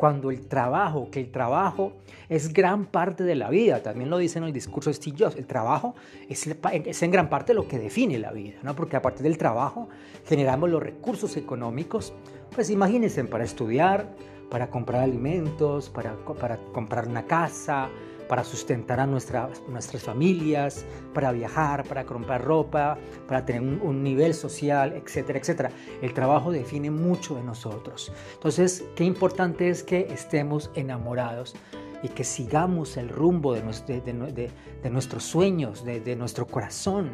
Cuando 0.00 0.30
el 0.30 0.46
trabajo, 0.46 1.10
que 1.10 1.20
el 1.20 1.30
trabajo 1.30 1.92
es 2.30 2.54
gran 2.54 2.86
parte 2.86 3.22
de 3.22 3.34
la 3.34 3.50
vida, 3.50 3.82
también 3.82 4.08
lo 4.08 4.16
dice 4.16 4.38
en 4.38 4.46
el 4.46 4.52
discurso 4.54 4.88
de 4.88 4.94
Steve 4.94 5.14
Jobs, 5.18 5.36
el 5.36 5.46
trabajo 5.46 5.94
es, 6.26 6.48
es 6.86 7.02
en 7.02 7.10
gran 7.10 7.28
parte 7.28 7.52
lo 7.52 7.68
que 7.68 7.78
define 7.78 8.18
la 8.18 8.32
vida, 8.32 8.60
¿no? 8.62 8.74
porque 8.74 8.96
a 8.96 9.02
partir 9.02 9.24
del 9.24 9.36
trabajo 9.36 9.90
generamos 10.24 10.70
los 10.70 10.82
recursos 10.82 11.36
económicos, 11.36 12.14
pues 12.54 12.70
imagínense, 12.70 13.22
para 13.24 13.44
estudiar, 13.44 14.08
para 14.48 14.70
comprar 14.70 15.02
alimentos, 15.02 15.90
para, 15.90 16.16
para 16.40 16.56
comprar 16.72 17.06
una 17.06 17.26
casa, 17.26 17.90
para 18.30 18.44
sustentar 18.44 19.00
a 19.00 19.06
nuestras 19.06 20.04
familias, 20.04 20.86
para 21.12 21.32
viajar, 21.32 21.82
para 21.82 22.04
comprar 22.04 22.44
ropa, 22.44 22.96
para 23.26 23.44
tener 23.44 23.60
un, 23.60 24.04
nivel 24.04 24.34
social, 24.34 24.92
etcétera, 24.92 25.40
etcétera. 25.40 25.70
El 26.00 26.14
trabajo 26.14 26.52
define 26.52 26.92
mucho 26.92 27.34
de 27.34 27.42
nosotros. 27.42 28.12
Entonces, 28.34 28.84
qué 28.94 29.02
importante 29.02 29.68
es 29.68 29.82
que 29.82 30.06
estemos 30.12 30.70
enamorados 30.76 31.56
y 32.04 32.08
que 32.08 32.22
sigamos 32.22 32.96
el 32.96 33.08
rumbo 33.08 33.52
de, 33.52 33.62
de, 34.00 34.90
nuestros 34.90 35.24
sueños, 35.24 35.84
de, 35.84 36.14
nuestro 36.14 36.46
corazón. 36.46 37.10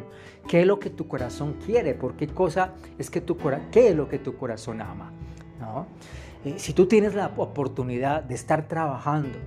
¿Qué 0.47 0.61
es 0.61 0.67
lo 0.67 0.77
que 0.77 0.91
tu 0.91 1.07
corazón 1.07 1.55
quiere? 1.65 1.95
¿Por 1.95 2.15
qué 2.15 2.27
cosa 2.27 2.75
es 2.99 3.09
que 3.09 3.21
tu 3.21 3.35
qué 3.71 3.89
es 3.89 3.95
lo 3.95 4.07
que 4.07 4.19
tu 4.19 4.37
corazón 4.37 4.81
ama? 4.81 5.11
¿No? 5.59 5.87
Eh, 6.45 6.59
si 6.59 6.73
tú 6.73 6.85
tienes 6.85 7.15
la 7.15 7.33
oportunidad 7.37 8.21
de 8.21 8.35
estar 8.35 8.67
trabajando, 8.67 9.39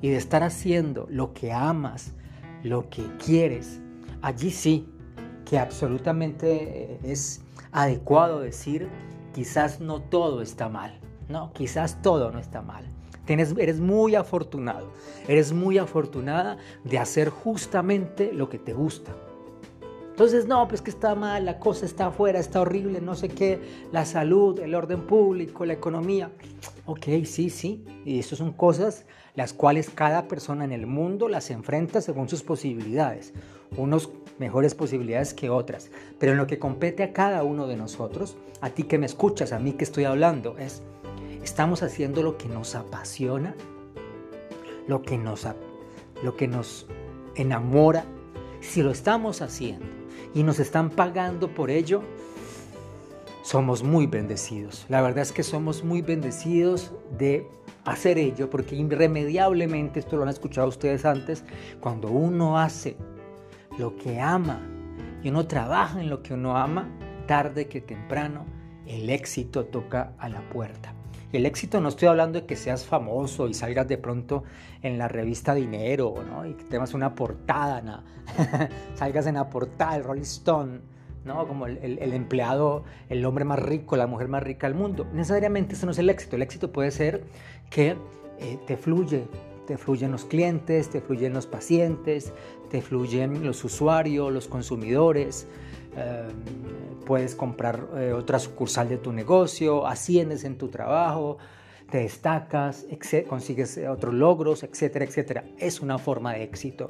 y 0.00 0.10
de 0.10 0.16
estar 0.16 0.42
haciendo 0.42 1.06
lo 1.10 1.32
que 1.32 1.52
amas, 1.52 2.12
lo 2.62 2.88
que 2.88 3.04
quieres, 3.24 3.80
allí 4.22 4.50
sí 4.50 4.88
que 5.44 5.58
absolutamente 5.58 6.92
eh, 6.92 6.98
es 7.04 7.40
adecuado 7.72 8.40
decir, 8.40 8.88
quizás 9.34 9.80
no 9.80 10.02
todo 10.02 10.42
está 10.42 10.68
mal, 10.68 10.98
no, 11.28 11.52
quizás 11.52 12.02
todo 12.02 12.30
no 12.30 12.38
está 12.38 12.62
mal. 12.62 12.84
Tienes, 13.24 13.54
eres 13.58 13.80
muy 13.80 14.14
afortunado, 14.14 14.92
eres 15.26 15.52
muy 15.52 15.78
afortunada 15.78 16.58
de 16.84 16.98
hacer 16.98 17.28
justamente 17.28 18.32
lo 18.32 18.48
que 18.48 18.58
te 18.58 18.72
gusta. 18.72 19.12
Entonces, 20.10 20.46
no, 20.46 20.66
pues 20.66 20.80
que 20.80 20.90
está 20.90 21.14
mal, 21.14 21.44
la 21.44 21.58
cosa 21.58 21.84
está 21.84 22.06
afuera, 22.06 22.38
está 22.38 22.62
horrible, 22.62 23.02
no 23.02 23.14
sé 23.14 23.28
qué, 23.28 23.60
la 23.92 24.06
salud, 24.06 24.58
el 24.60 24.74
orden 24.74 25.06
público, 25.06 25.66
la 25.66 25.74
economía. 25.74 26.30
Ok, 26.86 27.06
sí, 27.24 27.50
sí, 27.50 27.84
y 28.04 28.20
eso 28.20 28.34
son 28.34 28.52
cosas 28.52 29.04
las 29.36 29.52
cuales 29.52 29.90
cada 29.94 30.26
persona 30.26 30.64
en 30.64 30.72
el 30.72 30.86
mundo 30.86 31.28
las 31.28 31.50
enfrenta 31.50 32.00
según 32.00 32.28
sus 32.28 32.42
posibilidades, 32.42 33.32
unos 33.76 34.10
mejores 34.38 34.74
posibilidades 34.74 35.34
que 35.34 35.50
otras, 35.50 35.90
pero 36.18 36.32
en 36.32 36.38
lo 36.38 36.46
que 36.46 36.58
compete 36.58 37.02
a 37.02 37.12
cada 37.12 37.42
uno 37.42 37.66
de 37.66 37.76
nosotros, 37.76 38.36
a 38.60 38.70
ti 38.70 38.84
que 38.84 38.98
me 38.98 39.06
escuchas, 39.06 39.52
a 39.52 39.58
mí 39.58 39.72
que 39.72 39.84
estoy 39.84 40.04
hablando, 40.04 40.56
es, 40.58 40.82
¿estamos 41.42 41.82
haciendo 41.82 42.22
lo 42.22 42.36
que 42.38 42.48
nos 42.48 42.74
apasiona? 42.74 43.54
Lo 44.88 45.02
que 45.02 45.18
nos, 45.18 45.46
lo 46.22 46.36
que 46.36 46.48
nos 46.48 46.86
enamora. 47.34 48.04
Si 48.60 48.82
lo 48.82 48.90
estamos 48.90 49.42
haciendo 49.42 49.86
y 50.34 50.42
nos 50.42 50.58
están 50.58 50.90
pagando 50.90 51.48
por 51.54 51.70
ello, 51.70 52.02
somos 53.42 53.82
muy 53.82 54.06
bendecidos. 54.06 54.86
La 54.88 55.02
verdad 55.02 55.22
es 55.22 55.32
que 55.32 55.42
somos 55.42 55.84
muy 55.84 56.02
bendecidos 56.02 56.92
de 57.16 57.46
hacer 57.86 58.18
ello, 58.18 58.50
porque 58.50 58.76
irremediablemente, 58.76 60.00
esto 60.00 60.16
lo 60.16 60.24
han 60.24 60.28
escuchado 60.28 60.68
ustedes 60.68 61.04
antes, 61.04 61.44
cuando 61.80 62.08
uno 62.08 62.58
hace 62.58 62.96
lo 63.78 63.96
que 63.96 64.20
ama 64.20 64.60
y 65.22 65.28
uno 65.30 65.46
trabaja 65.46 66.00
en 66.00 66.10
lo 66.10 66.22
que 66.22 66.34
uno 66.34 66.56
ama, 66.56 66.88
tarde 67.26 67.68
que 67.68 67.80
temprano, 67.80 68.44
el 68.86 69.10
éxito 69.10 69.66
toca 69.66 70.12
a 70.18 70.28
la 70.28 70.40
puerta. 70.50 70.94
El 71.32 71.44
éxito 71.44 71.80
no 71.80 71.88
estoy 71.88 72.08
hablando 72.08 72.40
de 72.40 72.46
que 72.46 72.56
seas 72.56 72.84
famoso 72.86 73.48
y 73.48 73.54
salgas 73.54 73.88
de 73.88 73.98
pronto 73.98 74.44
en 74.82 74.96
la 74.96 75.08
revista 75.08 75.54
Dinero, 75.54 76.14
¿no? 76.28 76.46
Y 76.46 76.54
que 76.54 76.64
tengas 76.64 76.94
una 76.94 77.14
portada, 77.14 77.82
¿no? 77.82 78.02
salgas 78.94 79.26
en 79.26 79.34
la 79.34 79.50
portada 79.50 79.94
del 79.94 80.04
Rolling 80.04 80.22
Stone, 80.22 80.80
¿no? 81.24 81.46
Como 81.48 81.66
el, 81.66 81.98
el, 81.98 82.12
empleado, 82.12 82.84
el 83.08 83.24
hombre 83.24 83.44
más 83.44 83.58
rico, 83.58 83.96
la 83.96 84.06
mujer 84.06 84.28
más 84.28 84.42
rica 84.44 84.68
del 84.68 84.76
mundo. 84.76 85.06
Necesariamente 85.12 85.74
eso 85.74 85.84
no 85.86 85.92
es 85.92 85.98
el 85.98 86.08
éxito. 86.08 86.36
El 86.36 86.42
éxito 86.42 86.70
puede 86.72 86.92
ser 86.92 87.24
que 87.70 87.96
eh, 88.38 88.58
te 88.66 88.76
fluye, 88.76 89.26
te 89.66 89.76
fluyen 89.76 90.12
los 90.12 90.24
clientes, 90.24 90.90
te 90.90 91.00
fluyen 91.00 91.32
los 91.32 91.46
pacientes, 91.46 92.32
te 92.70 92.82
fluyen 92.82 93.44
los 93.44 93.64
usuarios, 93.64 94.32
los 94.32 94.48
consumidores. 94.48 95.46
Em, 95.96 97.04
puedes 97.04 97.34
comprar 97.34 97.88
eh, 97.96 98.12
otra 98.12 98.38
sucursal 98.38 98.88
de 98.88 98.98
tu 98.98 99.12
negocio, 99.12 99.86
asciendes 99.86 100.44
en 100.44 100.58
tu 100.58 100.68
trabajo, 100.68 101.38
te 101.90 101.98
destacas, 101.98 102.86
consigues 103.28 103.80
otros 103.88 104.12
logros, 104.12 104.62
etcétera, 104.62 105.04
etcétera. 105.04 105.44
Es 105.58 105.80
una 105.80 105.98
forma 105.98 106.34
de 106.34 106.42
éxito. 106.42 106.88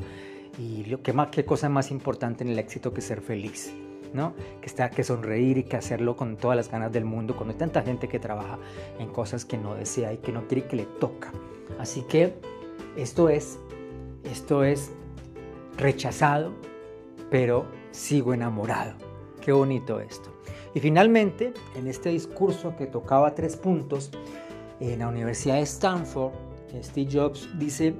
Y 0.58 0.84
lo 0.86 1.02
que 1.02 1.12
más, 1.12 1.28
qué 1.28 1.44
cosa 1.44 1.68
más 1.68 1.90
importante 1.90 2.42
en 2.44 2.50
el 2.50 2.58
éxito 2.58 2.94
que 2.94 3.02
ser 3.02 3.20
feliz. 3.20 3.74
Que 4.60 4.66
está 4.66 4.90
que 4.90 5.04
sonreír 5.04 5.58
y 5.58 5.64
que 5.64 5.76
hacerlo 5.76 6.16
con 6.16 6.36
todas 6.36 6.56
las 6.56 6.70
ganas 6.70 6.92
del 6.92 7.04
mundo, 7.04 7.36
cuando 7.36 7.52
hay 7.52 7.58
tanta 7.58 7.82
gente 7.82 8.08
que 8.08 8.18
trabaja 8.18 8.58
en 8.98 9.08
cosas 9.08 9.44
que 9.44 9.58
no 9.58 9.74
desea 9.74 10.12
y 10.12 10.18
que 10.18 10.32
no 10.32 10.46
quiere 10.46 10.66
que 10.66 10.76
le 10.76 10.84
toca. 10.84 11.32
Así 11.78 12.02
que 12.02 12.34
esto 12.96 13.28
es, 13.28 13.58
esto 14.24 14.64
es 14.64 14.90
rechazado, 15.76 16.52
pero 17.30 17.66
sigo 17.90 18.32
enamorado. 18.32 18.94
Qué 19.40 19.52
bonito 19.52 20.00
esto. 20.00 20.30
Y 20.74 20.80
finalmente, 20.80 21.54
en 21.74 21.86
este 21.86 22.10
discurso 22.10 22.76
que 22.76 22.86
tocaba 22.86 23.34
tres 23.34 23.56
puntos, 23.56 24.10
en 24.80 24.98
la 24.98 25.08
Universidad 25.08 25.54
de 25.56 25.62
Stanford, 25.62 26.32
Steve 26.82 27.08
Jobs 27.10 27.48
dice, 27.58 27.94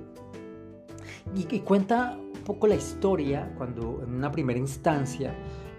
y, 1.34 1.54
y 1.54 1.60
cuenta 1.60 2.18
un 2.18 2.42
poco 2.42 2.66
la 2.66 2.74
historia, 2.74 3.52
cuando 3.56 4.02
en 4.02 4.14
una 4.14 4.30
primera 4.30 4.58
instancia 4.58 5.34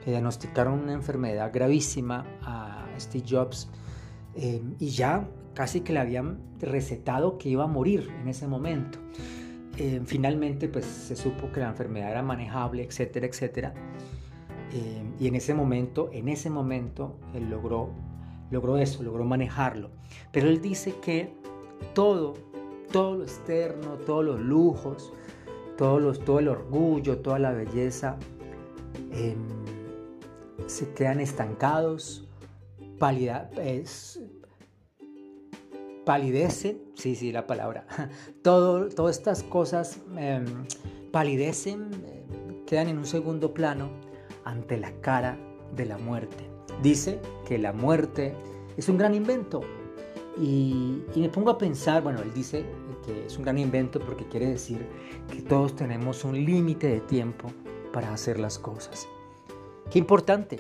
le 0.07 0.11
diagnosticaron 0.11 0.79
una 0.79 0.93
enfermedad 0.93 1.51
gravísima 1.53 2.25
a 2.41 2.87
Steve 2.97 3.25
Jobs 3.29 3.69
eh, 4.35 4.61
y 4.79 4.87
ya 4.87 5.27
casi 5.53 5.81
que 5.81 5.91
le 5.91 5.99
habían 5.99 6.39
recetado 6.61 7.37
que 7.37 7.49
iba 7.49 7.65
a 7.65 7.67
morir 7.67 8.09
en 8.21 8.29
ese 8.29 8.47
momento. 8.47 8.99
Eh, 9.75 9.99
finalmente 10.05 10.69
pues 10.69 10.85
se 10.85 11.17
supo 11.17 11.51
que 11.51 11.59
la 11.59 11.67
enfermedad 11.67 12.09
era 12.11 12.23
manejable, 12.23 12.83
etcétera, 12.83 13.27
etcétera. 13.27 13.73
Eh, 14.71 15.03
y 15.19 15.27
en 15.27 15.35
ese 15.35 15.53
momento, 15.53 16.09
en 16.13 16.29
ese 16.29 16.49
momento, 16.49 17.17
él 17.33 17.49
logró, 17.49 17.89
logró 18.49 18.77
eso, 18.77 19.03
logró 19.03 19.25
manejarlo. 19.25 19.91
Pero 20.31 20.47
él 20.47 20.61
dice 20.61 20.95
que 21.01 21.33
todo, 21.93 22.35
todo 22.93 23.17
lo 23.17 23.23
externo, 23.23 23.95
todos 24.05 24.23
los 24.23 24.39
lujos, 24.39 25.11
todos 25.77 26.01
los, 26.01 26.23
todo 26.23 26.39
el 26.39 26.47
orgullo, 26.47 27.17
toda 27.17 27.39
la 27.39 27.51
belleza, 27.51 28.17
se 30.67 30.93
quedan 30.93 31.19
estancados, 31.19 32.27
palidecen, 36.05 36.81
sí, 36.95 37.15
sí, 37.15 37.31
la 37.31 37.47
palabra, 37.47 37.85
Todo, 38.43 38.89
todas 38.89 39.17
estas 39.17 39.43
cosas 39.43 39.99
em, 40.17 40.45
palidecen, 41.11 41.89
em, 41.93 42.65
quedan 42.65 42.89
en 42.89 42.97
un 42.97 43.05
segundo 43.05 43.53
plano 43.53 43.89
ante 44.45 44.77
la 44.77 44.91
cara 45.01 45.37
de 45.75 45.85
la 45.85 45.97
muerte. 45.97 46.49
Dice 46.81 47.19
que 47.47 47.57
la 47.57 47.73
muerte 47.73 48.33
es 48.77 48.87
un 48.89 48.97
gran 48.97 49.15
invento 49.15 49.61
y, 50.39 51.01
y 51.15 51.19
me 51.19 51.29
pongo 51.29 51.49
a 51.49 51.57
pensar, 51.57 52.03
bueno, 52.03 52.21
él 52.21 52.33
dice 52.33 52.63
que 53.05 53.25
es 53.25 53.37
un 53.37 53.43
gran 53.43 53.57
invento 53.57 53.99
porque 53.99 54.27
quiere 54.27 54.47
decir 54.47 54.85
que 55.31 55.41
todos 55.41 55.75
tenemos 55.75 56.23
un 56.23 56.45
límite 56.45 56.87
de 56.87 56.99
tiempo 57.01 57.49
para 57.91 58.13
hacer 58.13 58.39
las 58.39 58.59
cosas. 58.59 59.07
Qué 59.91 59.99
importante. 59.99 60.59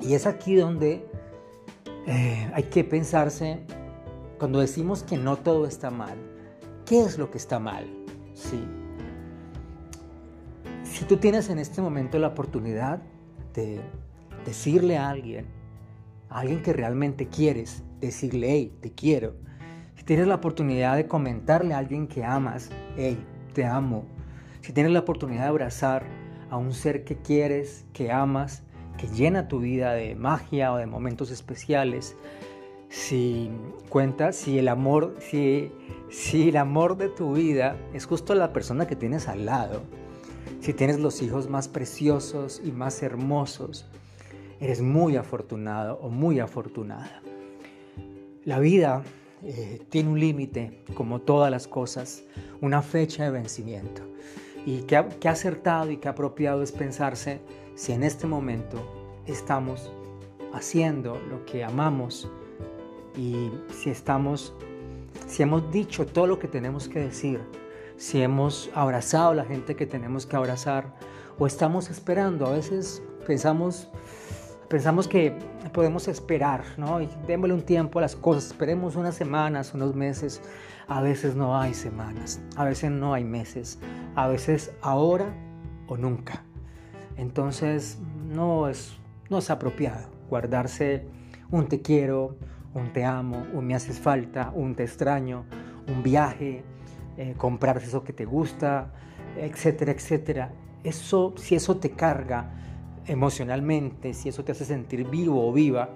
Y 0.00 0.14
es 0.14 0.26
aquí 0.26 0.54
donde 0.54 1.06
eh, 2.06 2.50
hay 2.54 2.64
que 2.64 2.84
pensarse, 2.84 3.60
cuando 4.38 4.60
decimos 4.60 5.02
que 5.02 5.16
no 5.16 5.36
todo 5.36 5.66
está 5.66 5.90
mal, 5.90 6.16
¿qué 6.84 7.00
es 7.00 7.18
lo 7.18 7.30
que 7.30 7.38
está 7.38 7.58
mal? 7.58 7.86
Sí. 8.34 8.64
Si 10.84 11.04
tú 11.04 11.16
tienes 11.16 11.48
en 11.48 11.58
este 11.58 11.80
momento 11.80 12.18
la 12.18 12.28
oportunidad 12.28 13.00
de 13.54 13.80
decirle 14.44 14.98
a 14.98 15.10
alguien, 15.10 15.46
a 16.28 16.40
alguien 16.40 16.62
que 16.62 16.72
realmente 16.72 17.28
quieres, 17.28 17.82
decirle, 18.00 18.50
hey, 18.50 18.76
te 18.80 18.92
quiero. 18.92 19.34
Si 19.96 20.04
tienes 20.04 20.26
la 20.26 20.34
oportunidad 20.34 20.96
de 20.96 21.06
comentarle 21.06 21.74
a 21.74 21.78
alguien 21.78 22.08
que 22.08 22.24
amas, 22.24 22.70
hey, 22.96 23.24
te 23.54 23.64
amo. 23.64 24.04
Si 24.60 24.72
tienes 24.72 24.92
la 24.92 25.00
oportunidad 25.00 25.42
de 25.42 25.48
abrazar 25.48 26.04
a 26.52 26.58
un 26.58 26.74
ser 26.74 27.02
que 27.04 27.16
quieres, 27.16 27.86
que 27.94 28.12
amas, 28.12 28.62
que 28.98 29.06
llena 29.06 29.48
tu 29.48 29.60
vida 29.60 29.94
de 29.94 30.14
magia 30.14 30.74
o 30.74 30.76
de 30.76 30.84
momentos 30.84 31.30
especiales, 31.30 32.14
si 32.90 33.50
cuentas, 33.88 34.36
si 34.36 34.58
el 34.58 34.68
amor, 34.68 35.16
si, 35.18 35.72
si 36.10 36.50
el 36.50 36.58
amor 36.58 36.98
de 36.98 37.08
tu 37.08 37.32
vida 37.32 37.78
es 37.94 38.04
justo 38.04 38.34
la 38.34 38.52
persona 38.52 38.86
que 38.86 38.96
tienes 38.96 39.28
al 39.28 39.46
lado, 39.46 39.80
si 40.60 40.74
tienes 40.74 41.00
los 41.00 41.22
hijos 41.22 41.48
más 41.48 41.68
preciosos 41.68 42.60
y 42.62 42.70
más 42.70 43.02
hermosos, 43.02 43.86
eres 44.60 44.82
muy 44.82 45.16
afortunado 45.16 45.98
o 46.02 46.10
muy 46.10 46.38
afortunada. 46.38 47.22
La 48.44 48.58
vida 48.58 49.02
eh, 49.42 49.80
tiene 49.88 50.10
un 50.10 50.20
límite, 50.20 50.84
como 50.92 51.22
todas 51.22 51.50
las 51.50 51.66
cosas, 51.66 52.24
una 52.60 52.82
fecha 52.82 53.24
de 53.24 53.30
vencimiento. 53.30 54.02
Y 54.64 54.82
qué, 54.82 55.04
qué 55.20 55.28
acertado 55.28 55.90
y 55.90 55.96
qué 55.96 56.08
apropiado 56.08 56.62
es 56.62 56.72
pensarse 56.72 57.40
si 57.74 57.92
en 57.92 58.02
este 58.02 58.26
momento 58.26 58.78
estamos 59.26 59.90
haciendo 60.52 61.18
lo 61.30 61.44
que 61.44 61.64
amamos 61.64 62.30
y 63.16 63.50
si 63.70 63.90
estamos, 63.90 64.54
si 65.26 65.42
hemos 65.42 65.70
dicho 65.72 66.06
todo 66.06 66.26
lo 66.26 66.38
que 66.38 66.48
tenemos 66.48 66.88
que 66.88 67.00
decir, 67.00 67.40
si 67.96 68.22
hemos 68.22 68.70
abrazado 68.74 69.30
a 69.30 69.34
la 69.34 69.44
gente 69.44 69.76
que 69.76 69.86
tenemos 69.86 70.26
que 70.26 70.36
abrazar 70.36 70.94
o 71.38 71.46
estamos 71.46 71.90
esperando. 71.90 72.46
A 72.46 72.52
veces 72.52 73.02
pensamos, 73.26 73.88
pensamos 74.72 75.06
que 75.06 75.34
podemos 75.74 76.08
esperar, 76.08 76.64
¿no? 76.78 77.02
Y 77.02 77.08
démosle 77.26 77.52
un 77.52 77.60
tiempo 77.60 77.98
a 77.98 78.02
las 78.02 78.16
cosas, 78.16 78.46
esperemos 78.46 78.96
unas 78.96 79.14
semanas, 79.14 79.74
unos 79.74 79.94
meses. 79.94 80.40
A 80.88 81.02
veces 81.02 81.36
no 81.36 81.60
hay 81.60 81.74
semanas, 81.74 82.40
a 82.56 82.64
veces 82.64 82.90
no 82.90 83.12
hay 83.12 83.22
meses, 83.22 83.78
a 84.14 84.28
veces 84.28 84.72
ahora 84.80 85.26
o 85.88 85.98
nunca. 85.98 86.42
Entonces 87.18 87.98
no 88.30 88.66
es, 88.66 88.96
no 89.28 89.38
es 89.38 89.50
apropiado 89.50 90.08
guardarse 90.30 91.04
un 91.50 91.68
te 91.68 91.82
quiero, 91.82 92.38
un 92.72 92.94
te 92.94 93.04
amo, 93.04 93.44
un 93.52 93.66
me 93.66 93.74
haces 93.74 94.00
falta, 94.00 94.52
un 94.54 94.74
te 94.74 94.84
extraño, 94.84 95.44
un 95.86 96.02
viaje, 96.02 96.64
eh, 97.18 97.34
comprarse 97.36 97.88
eso 97.88 98.04
que 98.04 98.14
te 98.14 98.24
gusta, 98.24 98.90
etcétera, 99.36 99.92
etcétera. 99.92 100.50
Eso, 100.82 101.34
si 101.36 101.56
eso 101.56 101.76
te 101.76 101.90
carga 101.90 102.62
emocionalmente, 103.06 104.14
si 104.14 104.28
eso 104.28 104.44
te 104.44 104.52
hace 104.52 104.64
sentir 104.64 105.08
vivo 105.08 105.46
o 105.46 105.52
viva, 105.52 105.90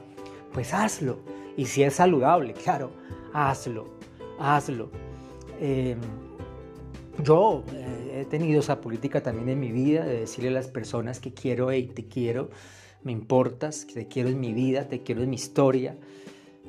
pues 0.52 0.74
hazlo. 0.74 1.18
Y 1.56 1.66
si 1.66 1.82
es 1.82 1.94
saludable, 1.94 2.52
claro, 2.52 2.90
hazlo, 3.32 3.98
hazlo. 4.38 4.90
Em, 5.60 5.98
yo 7.22 7.64
eh, 7.72 8.20
he 8.20 8.24
tenido 8.26 8.60
esa 8.60 8.80
política 8.80 9.22
también 9.22 9.48
en 9.48 9.60
mi 9.60 9.72
vida 9.72 10.04
de 10.04 10.20
decirle 10.20 10.50
a 10.50 10.52
las 10.52 10.68
personas 10.68 11.18
que 11.20 11.32
quiero, 11.32 11.70
hey, 11.70 11.90
te 11.94 12.06
quiero, 12.06 12.50
me 13.02 13.12
importas, 13.12 13.86
te 13.86 14.06
quiero 14.08 14.28
en 14.28 14.40
mi 14.40 14.52
vida, 14.52 14.88
te 14.88 15.02
quiero 15.02 15.22
en 15.22 15.30
mi 15.30 15.36
historia, 15.36 15.96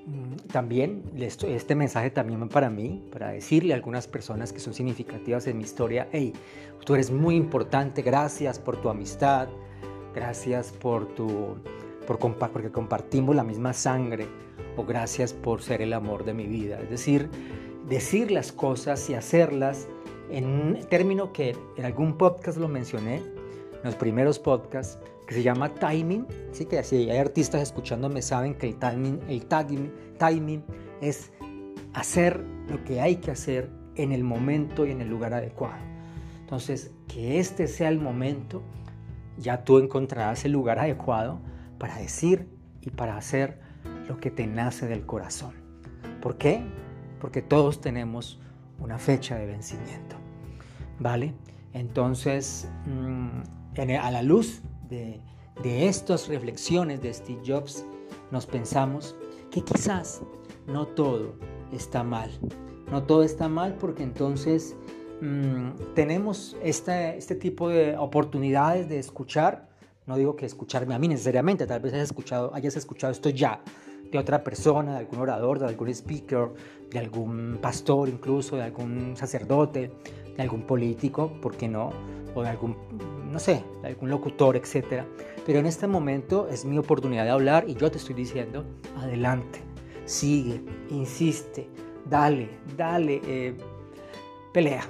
Mm, 0.08 0.38
también 0.54 1.04
este 1.18 1.76
mensaje 1.76 2.10
también 2.10 2.48
para 2.48 2.70
mí, 2.70 3.06
para 3.12 3.32
decirle 3.32 3.74
a 3.74 3.76
algunas 3.76 4.08
personas 4.08 4.54
que 4.54 4.60
son 4.62 4.74
significativas 4.74 5.48
en 5.48 5.58
mi 5.58 5.66
historia, 5.66 6.08
hey, 6.14 6.32
tú 6.86 6.94
eres 6.94 7.12
muy 7.12 7.36
importante, 7.36 8.02
gracias 8.04 8.58
por 8.58 8.82
tu 8.82 8.88
amistad, 8.88 9.50
gracias 10.14 10.72
por 10.72 11.08
tu, 11.08 11.56
por 12.06 12.18
porque 12.18 12.72
compartimos 12.72 13.36
la 13.36 13.44
misma 13.44 13.74
sangre, 13.74 14.28
o 14.76 14.86
gracias 14.86 15.34
por 15.34 15.62
ser 15.62 15.82
el 15.82 15.94
amor 15.94 16.24
de 16.24 16.34
mi 16.34 16.46
vida. 16.46 16.80
Es 16.82 16.90
decir, 16.90 17.30
decir 17.88 18.32
las 18.32 18.52
cosas 18.52 19.10
y 19.10 19.16
hacerlas 19.16 19.88
en 20.30 20.46
un 20.46 20.80
término 20.90 21.34
que 21.34 21.56
en 21.78 21.86
algún 21.86 22.18
podcast 22.18 22.58
lo 22.58 22.68
mencioné, 22.68 23.18
en 23.18 23.84
los 23.84 23.96
primeros 23.96 24.40
podcasts, 24.40 25.00
que 25.28 25.36
se 25.36 25.44
llama 25.44 25.74
timing. 25.74 26.26
Sí, 26.52 26.66
que 26.66 26.84
si 26.84 27.10
hay 27.10 27.18
artistas 27.18 27.62
escuchándome 27.62 28.22
saben 28.22 28.56
que 28.56 28.68
el 28.68 28.76
timing, 28.76 29.20
el 29.28 29.46
timing, 29.46 29.92
timing 30.18 30.64
es 31.02 31.32
hacer 31.94 32.44
lo 32.70 32.84
que 32.84 33.02
hay 33.02 33.18
que 33.18 33.32
hacer 33.32 33.70
en 33.96 34.12
el 34.12 34.24
momento 34.24 34.86
y 34.86 34.92
en 34.92 35.02
el 35.02 35.10
lugar 35.10 35.34
adecuado. 35.34 35.84
Entonces, 36.40 36.92
que 37.08 37.40
este 37.40 37.68
sea 37.68 37.90
el 37.90 38.00
momento, 38.00 38.62
ya 39.38 39.64
tú 39.64 39.80
encontrarás 39.80 40.46
el 40.46 40.52
lugar 40.52 40.80
adecuado 40.80 41.40
para 41.78 41.98
decir 41.98 42.48
y 42.82 42.90
para 42.90 43.18
hacer 43.18 43.60
lo 44.08 44.20
que 44.20 44.32
te 44.32 44.48
nace 44.48 44.88
del 44.88 45.06
corazón. 45.06 45.54
¿Por 46.22 46.38
qué? 46.38 46.64
Porque 47.20 47.42
todos 47.42 47.82
tenemos 47.82 48.40
una 48.80 48.98
fecha 48.98 49.36
de 49.36 49.46
vencimiento. 49.46 50.16
¿Vale? 51.00 51.34
Entonces, 51.74 52.70
mm, 52.86 53.42
a 54.02 54.12
la 54.12 54.22
luz 54.24 54.62
de, 54.90 55.22
estas 55.64 56.28
reflexiones 56.28 57.02
de 57.02 57.14
Steve 57.14 57.42
Jobs, 57.46 57.86
nos 58.32 58.46
pensamos 58.46 59.16
que 59.52 59.62
quizás 59.62 60.22
no 60.68 60.88
todo 60.88 61.36
está 61.72 62.04
mal. 62.04 62.32
No 62.92 63.04
todo 63.04 63.24
está 63.24 63.50
mal 63.50 63.76
porque 63.76 64.04
entonces 64.04 64.76
mm, 65.22 65.94
tenemos 65.94 66.58
este, 66.64 67.18
este 67.18 67.36
tipo 67.36 67.70
de 67.70 67.98
oportunidades 67.98 68.90
de 68.90 69.00
escuchar. 69.00 69.68
No 70.06 70.16
digo 70.16 70.36
que 70.36 70.46
escucharme 70.46 70.96
a 70.96 71.00
mí 71.00 71.08
necesariamente, 71.08 71.68
tal 71.68 71.82
vez 71.82 71.94
hayas 71.94 72.10
escuchado, 72.10 72.54
hayas 72.54 72.76
escuchado 72.78 73.12
esto 73.12 73.30
ya 73.30 73.62
de 74.12 74.18
otra 74.18 74.44
persona, 74.44 74.94
de 74.94 75.00
algún 75.00 75.20
orador, 75.20 75.60
de 75.60 75.66
algún 75.66 75.90
speaker, 75.90 76.50
de 76.90 77.00
algún 77.00 77.60
pastor 77.62 78.08
incluso, 78.08 78.56
de 78.56 78.64
algún 78.64 79.18
sacerdote, 79.18 79.92
de 80.36 80.42
algún 80.42 80.62
político, 80.62 81.32
¿por 81.42 81.58
qué 81.58 81.68
no? 81.68 81.90
O 82.34 82.44
de 82.44 82.50
algún 82.50 82.78
no 83.32 83.40
sé, 83.40 83.64
algún 83.84 84.10
locutor, 84.10 84.56
etc. 84.56 85.04
Pero 85.46 85.60
en 85.60 85.66
este 85.66 85.88
momento 85.88 86.48
es 86.50 86.66
mi 86.66 86.78
oportunidad 86.78 87.26
de 87.26 87.32
hablar 87.32 87.66
y 87.68 87.76
yo 87.76 87.92
te 87.92 87.98
estoy 87.98 88.16
diciendo, 88.16 88.66
adelante, 88.98 89.62
sigue, 90.06 90.62
insiste, 90.90 91.70
dale, 92.10 92.50
dale, 92.76 93.22
eh, 93.26 93.58
pelea. 94.54 94.90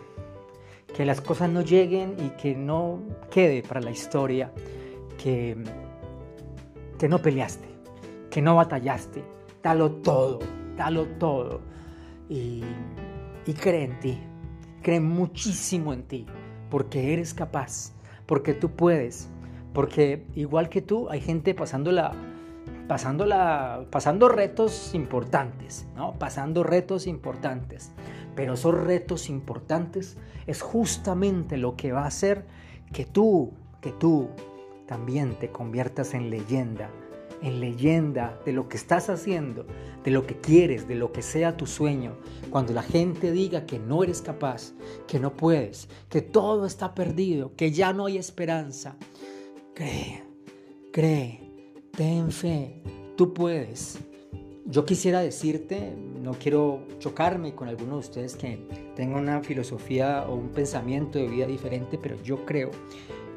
Que 0.93 1.05
las 1.05 1.21
cosas 1.21 1.49
no 1.49 1.61
lleguen 1.61 2.15
y 2.19 2.29
que 2.41 2.55
no 2.55 2.99
quede 3.29 3.61
para 3.61 3.81
la 3.81 3.91
historia 3.91 4.51
que, 5.21 5.57
que 6.97 7.07
no 7.07 7.21
peleaste, 7.21 7.67
que 8.31 8.41
no 8.41 8.55
batallaste. 8.55 9.23
Dalo 9.61 9.91
todo, 9.91 10.39
dalo 10.75 11.05
todo. 11.19 11.61
Y, 12.29 12.63
y 13.45 13.53
cree 13.53 13.83
en 13.83 13.99
ti, 13.99 14.19
cree 14.81 14.99
muchísimo 14.99 15.93
en 15.93 16.03
ti, 16.03 16.25
porque 16.69 17.13
eres 17.13 17.33
capaz 17.33 17.93
porque 18.27 18.53
tú 18.53 18.69
puedes, 18.71 19.29
porque 19.73 20.27
igual 20.35 20.69
que 20.69 20.83
tú 20.83 21.09
hay 21.09 21.21
gente 21.21 21.55
pasándola, 21.55 22.11
pasándola, 22.87 23.85
pasando 23.89 24.29
retos 24.29 24.93
importantes, 24.93 25.87
¿no? 25.95 26.13
Pasando 26.19 26.63
retos 26.63 27.07
importantes. 27.07 27.93
Pero 28.37 28.53
esos 28.53 28.75
retos 28.75 29.29
importantes 29.29 30.15
es 30.45 30.61
justamente 30.61 31.57
lo 31.57 31.75
que 31.75 31.91
va 31.91 32.03
a 32.03 32.07
hacer 32.07 32.45
que 32.93 33.03
tú, 33.03 33.51
que 33.81 33.91
tú 33.91 34.29
también 34.85 35.39
te 35.39 35.49
conviertas 35.49 36.13
en 36.13 36.29
leyenda, 36.29 36.91
en 37.41 37.59
leyenda 37.59 38.39
de 38.45 38.53
lo 38.53 38.69
que 38.69 38.77
estás 38.77 39.09
haciendo, 39.09 39.65
de 40.03 40.11
lo 40.11 40.27
que 40.27 40.39
quieres, 40.39 40.87
de 40.87 40.93
lo 40.93 41.11
que 41.11 41.23
sea 41.23 41.57
tu 41.57 41.65
sueño. 41.65 42.15
Cuando 42.51 42.73
la 42.73 42.83
gente 42.83 43.31
diga 43.31 43.65
que 43.65 43.79
no 43.79 44.03
eres 44.03 44.21
capaz, 44.21 44.73
que 45.07 45.19
no 45.19 45.35
puedes, 45.35 45.89
que 46.07 46.21
todo 46.21 46.67
está 46.67 46.93
perdido, 46.93 47.55
que 47.55 47.71
ya 47.71 47.91
no 47.91 48.05
hay 48.05 48.19
esperanza, 48.19 48.97
cree, 49.73 50.23
cree, 50.93 51.73
ten 51.91 52.31
fe, 52.31 52.83
tú 53.15 53.33
puedes. 53.33 53.97
Yo 54.69 54.85
quisiera 54.85 55.21
decirte, 55.21 55.93
no 56.21 56.33
quiero 56.33 56.83
chocarme 56.99 57.55
con 57.55 57.69
alguno 57.69 57.93
de 57.93 57.99
ustedes 57.99 58.35
que 58.35 58.59
tenga 58.97 59.17
una 59.17 59.41
filosofía 59.41 60.25
o 60.27 60.35
un 60.35 60.49
pensamiento 60.49 61.17
de 61.17 61.27
vida 61.27 61.47
diferente, 61.47 61.97
pero 61.97 62.21
yo 62.21 62.45
creo 62.45 62.71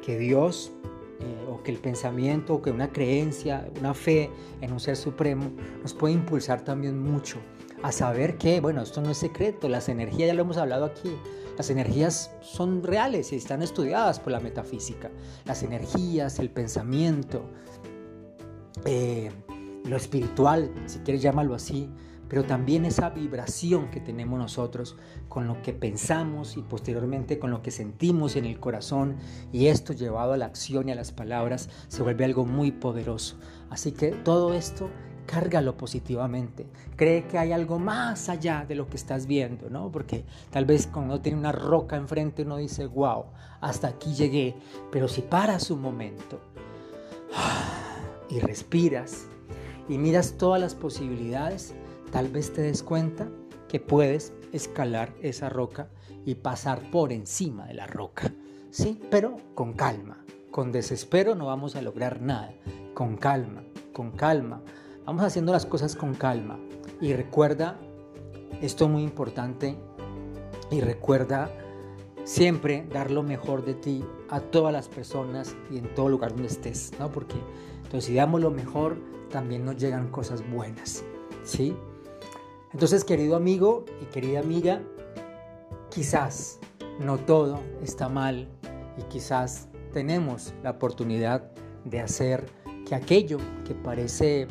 que 0.05 0.17
Dios 0.17 0.73
eh, 1.21 1.47
o 1.49 1.63
que 1.63 1.71
el 1.71 1.77
pensamiento 1.77 2.55
o 2.55 2.61
que 2.61 2.69
una 2.69 2.91
creencia, 2.91 3.65
una 3.79 3.93
fe 3.93 4.29
en 4.59 4.73
un 4.73 4.81
ser 4.81 4.97
supremo 4.97 5.51
nos 5.81 5.93
puede 5.93 6.15
impulsar 6.15 6.65
también 6.65 6.99
mucho 7.01 7.37
a 7.81 7.93
saber 7.93 8.37
que, 8.37 8.59
bueno, 8.59 8.81
esto 8.81 9.01
no 9.01 9.09
es 9.11 9.17
secreto, 9.17 9.69
las 9.69 9.87
energías, 9.87 10.27
ya 10.27 10.33
lo 10.33 10.41
hemos 10.41 10.57
hablado 10.57 10.83
aquí, 10.83 11.15
las 11.57 11.69
energías 11.69 12.31
son 12.41 12.83
reales 12.83 13.31
y 13.31 13.37
están 13.37 13.61
estudiadas 13.61 14.19
por 14.19 14.33
la 14.33 14.41
metafísica. 14.41 15.09
Las 15.45 15.63
energías, 15.63 16.39
el 16.39 16.49
pensamiento, 16.49 17.45
eh, 18.83 19.31
lo 19.85 19.97
espiritual, 19.97 20.71
si 20.85 20.99
quieres 20.99 21.21
llamarlo 21.21 21.55
así, 21.55 21.89
pero 22.31 22.45
también 22.45 22.85
esa 22.85 23.09
vibración 23.09 23.91
que 23.91 23.99
tenemos 23.99 24.39
nosotros 24.39 24.95
con 25.27 25.47
lo 25.47 25.61
que 25.61 25.73
pensamos 25.73 26.55
y 26.55 26.61
posteriormente 26.61 27.39
con 27.39 27.51
lo 27.51 27.61
que 27.61 27.71
sentimos 27.71 28.37
en 28.37 28.45
el 28.45 28.57
corazón 28.57 29.17
y 29.51 29.67
esto 29.67 29.91
llevado 29.91 30.31
a 30.31 30.37
la 30.37 30.45
acción 30.45 30.87
y 30.87 30.93
a 30.93 30.95
las 30.95 31.11
palabras 31.11 31.67
se 31.89 32.03
vuelve 32.03 32.23
algo 32.23 32.45
muy 32.45 32.71
poderoso. 32.71 33.37
Así 33.69 33.91
que 33.91 34.11
todo 34.11 34.53
esto 34.53 34.89
cárgalo 35.25 35.75
positivamente. 35.75 36.67
Cree 36.95 37.25
que 37.25 37.37
hay 37.37 37.51
algo 37.51 37.79
más 37.79 38.29
allá 38.29 38.63
de 38.65 38.75
lo 38.75 38.87
que 38.87 38.95
estás 38.95 39.27
viendo, 39.27 39.69
¿no? 39.69 39.91
Porque 39.91 40.23
tal 40.51 40.63
vez 40.63 40.87
cuando 40.87 41.15
uno 41.15 41.21
tiene 41.21 41.37
una 41.37 41.51
roca 41.51 41.97
enfrente 41.97 42.43
uno 42.43 42.55
dice, 42.55 42.85
wow, 42.85 43.25
hasta 43.59 43.89
aquí 43.89 44.13
llegué. 44.13 44.55
Pero 44.89 45.09
si 45.09 45.21
paras 45.21 45.69
un 45.69 45.81
momento 45.81 46.39
y 48.29 48.39
respiras 48.39 49.27
y 49.91 49.97
miras 49.97 50.37
todas 50.37 50.61
las 50.61 50.73
posibilidades, 50.73 51.73
tal 52.13 52.29
vez 52.29 52.53
te 52.53 52.61
des 52.61 52.81
cuenta 52.81 53.27
que 53.67 53.81
puedes 53.81 54.31
escalar 54.53 55.13
esa 55.21 55.49
roca 55.49 55.89
y 56.25 56.35
pasar 56.35 56.89
por 56.91 57.11
encima 57.11 57.65
de 57.65 57.73
la 57.73 57.87
roca. 57.87 58.33
Sí, 58.69 59.01
pero 59.11 59.35
con 59.53 59.73
calma. 59.73 60.23
Con 60.49 60.71
desespero 60.71 61.35
no 61.35 61.47
vamos 61.47 61.75
a 61.75 61.81
lograr 61.81 62.21
nada. 62.21 62.53
Con 62.93 63.17
calma, 63.17 63.63
con 63.91 64.11
calma. 64.11 64.61
Vamos 65.05 65.25
haciendo 65.25 65.51
las 65.51 65.65
cosas 65.65 65.97
con 65.97 66.13
calma. 66.13 66.57
Y 67.01 67.11
recuerda, 67.11 67.77
esto 68.61 68.85
es 68.85 68.91
muy 68.91 69.03
importante, 69.03 69.75
y 70.69 70.79
recuerda 70.79 71.51
siempre 72.23 72.87
dar 72.93 73.11
lo 73.11 73.23
mejor 73.23 73.65
de 73.65 73.73
ti 73.73 74.05
a 74.29 74.39
todas 74.39 74.71
las 74.71 74.87
personas 74.87 75.53
y 75.69 75.79
en 75.79 75.93
todo 75.93 76.07
lugar 76.07 76.31
donde 76.31 76.47
estés, 76.47 76.93
¿no? 76.97 77.11
Porque 77.11 77.35
entonces 77.91 78.07
si 78.07 78.15
damos 78.15 78.39
lo 78.39 78.51
mejor, 78.51 79.01
también 79.31 79.65
nos 79.65 79.75
llegan 79.75 80.07
cosas 80.11 80.49
buenas, 80.49 81.03
¿sí? 81.43 81.75
Entonces, 82.71 83.03
querido 83.03 83.35
amigo 83.35 83.83
y 84.01 84.05
querida 84.05 84.39
amiga, 84.39 84.81
quizás 85.89 86.61
no 87.01 87.17
todo 87.17 87.59
está 87.83 88.07
mal 88.07 88.47
y 88.97 89.01
quizás 89.09 89.67
tenemos 89.91 90.53
la 90.63 90.69
oportunidad 90.69 91.51
de 91.83 91.99
hacer 91.99 92.45
que 92.87 92.95
aquello 92.95 93.39
que 93.65 93.73
parece 93.73 94.47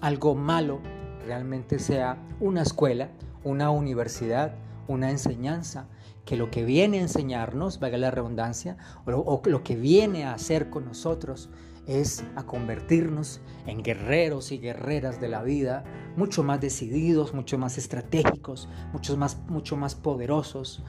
algo 0.00 0.34
malo 0.34 0.80
realmente 1.26 1.78
sea 1.78 2.16
una 2.40 2.62
escuela, 2.62 3.10
una 3.44 3.68
universidad, 3.68 4.54
una 4.88 5.10
enseñanza, 5.10 5.86
que 6.24 6.38
lo 6.38 6.50
que 6.50 6.64
viene 6.64 7.00
a 7.00 7.02
enseñarnos, 7.02 7.78
valga 7.78 7.98
la 7.98 8.10
redundancia, 8.10 8.78
o, 9.04 9.12
o 9.12 9.42
lo 9.50 9.62
que 9.62 9.76
viene 9.76 10.24
a 10.24 10.32
hacer 10.32 10.70
con 10.70 10.86
nosotros 10.86 11.50
es 11.90 12.22
a 12.36 12.44
convertirnos 12.44 13.40
en 13.66 13.82
guerreros 13.82 14.52
y 14.52 14.58
guerreras 14.58 15.20
de 15.20 15.28
la 15.28 15.42
vida, 15.42 15.84
mucho 16.16 16.44
más 16.44 16.60
decididos, 16.60 17.34
mucho 17.34 17.58
más 17.58 17.78
estratégicos, 17.78 18.68
mucho 18.92 19.16
más, 19.16 19.38
mucho 19.48 19.76
más 19.76 19.96
poderosos, 19.96 20.84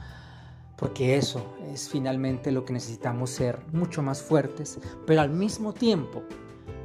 porque 0.76 1.16
eso 1.16 1.44
es 1.72 1.88
finalmente 1.88 2.52
lo 2.52 2.64
que 2.64 2.72
necesitamos 2.72 3.30
ser, 3.30 3.58
mucho 3.72 4.02
más 4.02 4.22
fuertes, 4.22 4.78
pero 5.06 5.20
al 5.20 5.30
mismo 5.30 5.72
tiempo 5.72 6.22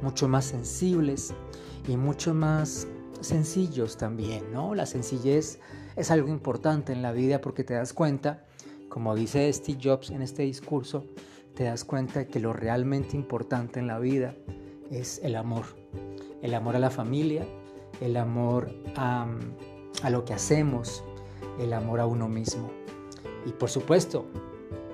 mucho 0.02 0.28
más 0.28 0.46
sensibles 0.46 1.32
y 1.86 1.96
mucho 1.96 2.34
más 2.34 2.88
sencillos 3.20 3.96
también, 3.96 4.52
¿no? 4.52 4.74
La 4.74 4.86
sencillez 4.86 5.60
es 5.96 6.10
algo 6.10 6.28
importante 6.28 6.92
en 6.92 7.02
la 7.02 7.12
vida 7.12 7.40
porque 7.40 7.64
te 7.64 7.74
das 7.74 7.92
cuenta, 7.92 8.44
como 8.88 9.14
dice 9.14 9.52
Steve 9.52 9.80
Jobs 9.82 10.10
en 10.10 10.22
este 10.22 10.42
discurso, 10.42 11.04
te 11.58 11.64
das 11.64 11.84
cuenta 11.84 12.28
que 12.28 12.38
lo 12.38 12.52
realmente 12.52 13.16
importante 13.16 13.80
en 13.80 13.88
la 13.88 13.98
vida 13.98 14.36
es 14.92 15.20
el 15.24 15.34
amor. 15.34 15.64
El 16.40 16.54
amor 16.54 16.76
a 16.76 16.78
la 16.78 16.88
familia, 16.88 17.44
el 18.00 18.16
amor 18.16 18.70
a, 18.94 19.26
a 20.04 20.10
lo 20.10 20.24
que 20.24 20.34
hacemos, 20.34 21.02
el 21.58 21.72
amor 21.72 21.98
a 21.98 22.06
uno 22.06 22.28
mismo. 22.28 22.70
Y 23.44 23.50
por 23.50 23.70
supuesto, 23.70 24.26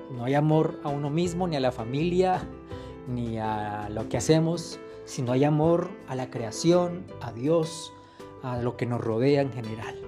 no 0.09 0.25
hay 0.25 0.33
amor 0.33 0.79
a 0.83 0.89
uno 0.89 1.11
mismo, 1.11 1.47
ni 1.47 1.55
a 1.55 1.59
la 1.59 1.71
familia, 1.71 2.41
ni 3.07 3.37
a 3.37 3.87
lo 3.91 4.09
que 4.09 4.17
hacemos, 4.17 4.79
sino 5.03 5.33
hay 5.33 5.43
amor 5.43 5.91
a 6.07 6.15
la 6.15 6.31
creación, 6.31 7.05
a 7.21 7.31
Dios, 7.31 7.93
a 8.41 8.57
lo 8.57 8.75
que 8.75 8.87
nos 8.87 9.01
rodea 9.01 9.41
en 9.41 9.53
general. 9.53 10.01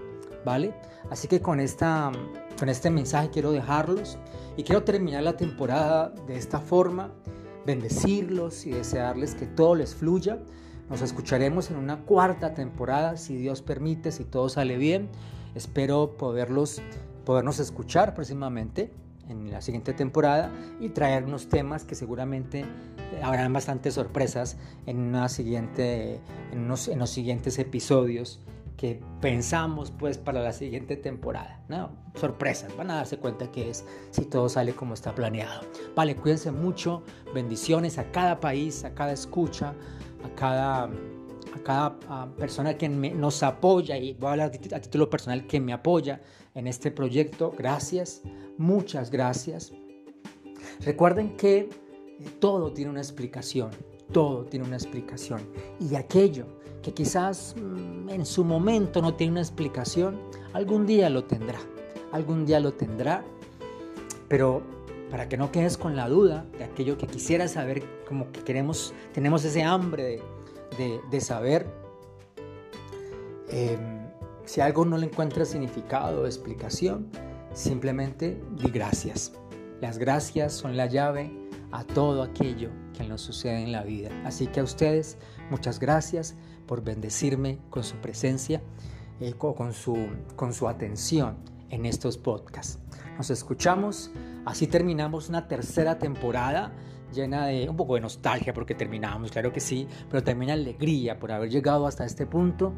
¿Vale? 0.43 0.73
Así 1.11 1.27
que 1.27 1.39
con, 1.39 1.59
esta, 1.59 2.11
con 2.57 2.69
este 2.69 2.89
mensaje 2.89 3.29
quiero 3.29 3.51
dejarlos 3.51 4.17
y 4.55 4.63
quiero 4.63 4.83
terminar 4.83 5.23
la 5.23 5.37
temporada 5.37 6.09
de 6.27 6.37
esta 6.37 6.59
forma, 6.59 7.11
bendecirlos 7.65 8.65
y 8.65 8.71
desearles 8.71 9.35
que 9.35 9.45
todo 9.45 9.75
les 9.75 9.93
fluya. 9.93 10.39
Nos 10.89 11.01
escucharemos 11.01 11.69
en 11.69 11.77
una 11.77 12.03
cuarta 12.05 12.53
temporada, 12.53 13.17
si 13.17 13.35
Dios 13.35 13.61
permite, 13.61 14.11
si 14.11 14.23
todo 14.23 14.49
sale 14.49 14.77
bien. 14.77 15.09
Espero 15.53 16.17
poderlos, 16.17 16.81
podernos 17.25 17.59
escuchar 17.59 18.15
próximamente 18.15 18.91
en 19.29 19.51
la 19.51 19.61
siguiente 19.61 19.93
temporada 19.93 20.51
y 20.79 20.89
traer 20.89 21.25
unos 21.25 21.49
temas 21.49 21.83
que 21.83 21.95
seguramente 21.95 22.65
habrán 23.21 23.53
bastantes 23.53 23.93
sorpresas 23.93 24.57
en, 24.85 24.99
una 24.99 25.29
siguiente, 25.29 26.21
en, 26.51 26.59
unos, 26.59 26.87
en 26.87 26.99
los 26.99 27.09
siguientes 27.09 27.59
episodios 27.59 28.39
que 28.77 29.01
pensamos 29.19 29.91
pues 29.91 30.17
para 30.17 30.41
la 30.41 30.53
siguiente 30.53 30.95
temporada. 30.95 31.59
¿no? 31.67 31.89
Sorpresas, 32.13 32.75
van 32.77 32.91
a 32.91 32.95
darse 32.95 33.17
cuenta 33.17 33.51
que 33.51 33.71
es 33.71 33.83
si 34.11 34.25
todo 34.25 34.47
sale 34.47 34.73
como 34.73 34.93
está 34.93 35.13
planeado. 35.13 35.61
Vale, 35.95 36.15
cuídense 36.15 36.51
mucho, 36.51 37.03
bendiciones 37.33 37.97
a 37.97 38.11
cada 38.11 38.39
país, 38.39 38.83
a 38.85 38.93
cada 38.93 39.11
escucha, 39.11 39.73
a 40.23 40.35
cada, 40.35 40.83
a 40.83 41.63
cada 41.63 42.35
persona 42.37 42.77
que 42.77 42.87
nos 42.87 43.41
apoya 43.41 43.97
y 43.97 44.13
voy 44.13 44.27
a 44.27 44.31
hablar 44.31 44.51
a 44.73 44.79
título 44.79 45.09
personal 45.09 45.47
que 45.47 45.59
me 45.59 45.73
apoya 45.73 46.21
en 46.53 46.67
este 46.67 46.91
proyecto. 46.91 47.51
Gracias, 47.57 48.21
muchas 48.57 49.09
gracias. 49.09 49.73
Recuerden 50.81 51.35
que 51.35 51.57
eh, 51.57 51.69
todo 52.39 52.71
tiene 52.71 52.91
una 52.91 53.01
explicación, 53.01 53.71
todo 54.11 54.45
tiene 54.45 54.67
una 54.67 54.75
explicación 54.75 55.41
y 55.79 55.95
aquello 55.95 56.56
que 56.87 56.93
quizás 56.93 57.53
mm, 57.57 58.07
en 58.11 58.25
su 58.25 58.45
momento 58.45 59.01
no 59.01 59.13
tiene 59.13 59.31
una 59.31 59.41
explicación, 59.41 60.17
algún 60.53 60.85
día 60.85 61.09
lo 61.09 61.25
tendrá, 61.25 61.59
algún 62.13 62.45
día 62.45 62.61
lo 62.61 62.71
tendrá, 62.71 63.25
pero 64.29 64.61
para 65.11 65.27
que 65.27 65.35
no 65.35 65.51
quedes 65.51 65.77
con 65.77 65.97
la 65.97 66.07
duda 66.07 66.45
de 66.57 66.63
aquello 66.63 66.97
que 66.97 67.05
quisieras 67.05 67.51
saber, 67.51 67.83
como 68.07 68.31
que 68.31 68.39
queremos, 68.39 68.93
tenemos 69.13 69.43
ese 69.43 69.63
hambre 69.63 70.21
de, 71.11 71.19
saber, 71.19 71.67
em, 73.49 74.07
si 74.45 74.61
algo 74.61 74.85
no 74.85 74.97
le 74.97 75.07
encuentra 75.07 75.43
significado 75.43 76.21
o 76.21 76.25
explicación, 76.25 77.09
simplemente 77.53 78.41
di 78.51 78.71
gracias. 78.71 79.33
Las 79.81 79.97
gracias 79.97 80.53
son 80.53 80.77
la 80.77 80.85
llave 80.85 81.33
a 81.73 81.83
todo 81.83 82.23
aquello 82.23 82.69
que 82.97 83.03
nos 83.03 83.19
sucede 83.21 83.61
en 83.61 83.73
la 83.73 83.83
vida. 83.83 84.09
Así 84.23 84.47
que 84.47 84.61
a 84.61 84.63
ustedes, 84.63 85.17
muchas 85.49 85.79
gracias 85.79 86.35
por 86.65 86.83
bendecirme 86.83 87.59
con 87.69 87.83
su 87.83 87.95
presencia, 87.97 88.61
eh, 89.19 89.33
con, 89.33 89.73
su, 89.73 89.97
con 90.35 90.53
su 90.53 90.67
atención 90.67 91.37
en 91.69 91.85
estos 91.85 92.17
podcasts. 92.17 92.79
Nos 93.17 93.29
escuchamos, 93.29 94.11
así 94.45 94.67
terminamos 94.67 95.29
una 95.29 95.47
tercera 95.47 95.97
temporada 95.97 96.71
llena 97.13 97.47
de 97.47 97.69
un 97.69 97.77
poco 97.77 97.95
de 97.95 98.01
nostalgia 98.01 98.53
porque 98.53 98.75
terminamos, 98.75 99.31
claro 99.31 99.51
que 99.51 99.59
sí, 99.59 99.87
pero 100.09 100.23
también 100.23 100.51
alegría 100.51 101.19
por 101.19 101.31
haber 101.31 101.49
llegado 101.49 101.87
hasta 101.87 102.05
este 102.05 102.25
punto. 102.25 102.73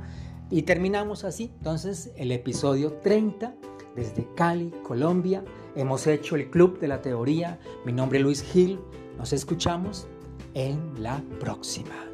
Y 0.52 0.64
terminamos 0.64 1.26
así, 1.26 1.52
entonces, 1.58 2.12
el 2.16 2.32
episodio 2.32 2.94
30 2.94 3.54
desde 3.96 4.28
Cali, 4.36 4.74
Colombia. 4.84 5.44
Hemos 5.76 6.08
hecho 6.08 6.36
el 6.36 6.50
Club 6.50 6.80
de 6.80 6.88
la 6.88 7.02
Teoría. 7.02 7.60
Mi 7.86 7.94
nombre 7.94 8.20
es 8.20 8.24
Luis 8.24 8.42
Gil. 8.42 8.80
Nos 9.18 9.34
escuchamos 9.34 10.08
en 10.54 11.04
la 11.04 11.22
próxima. 11.40 12.09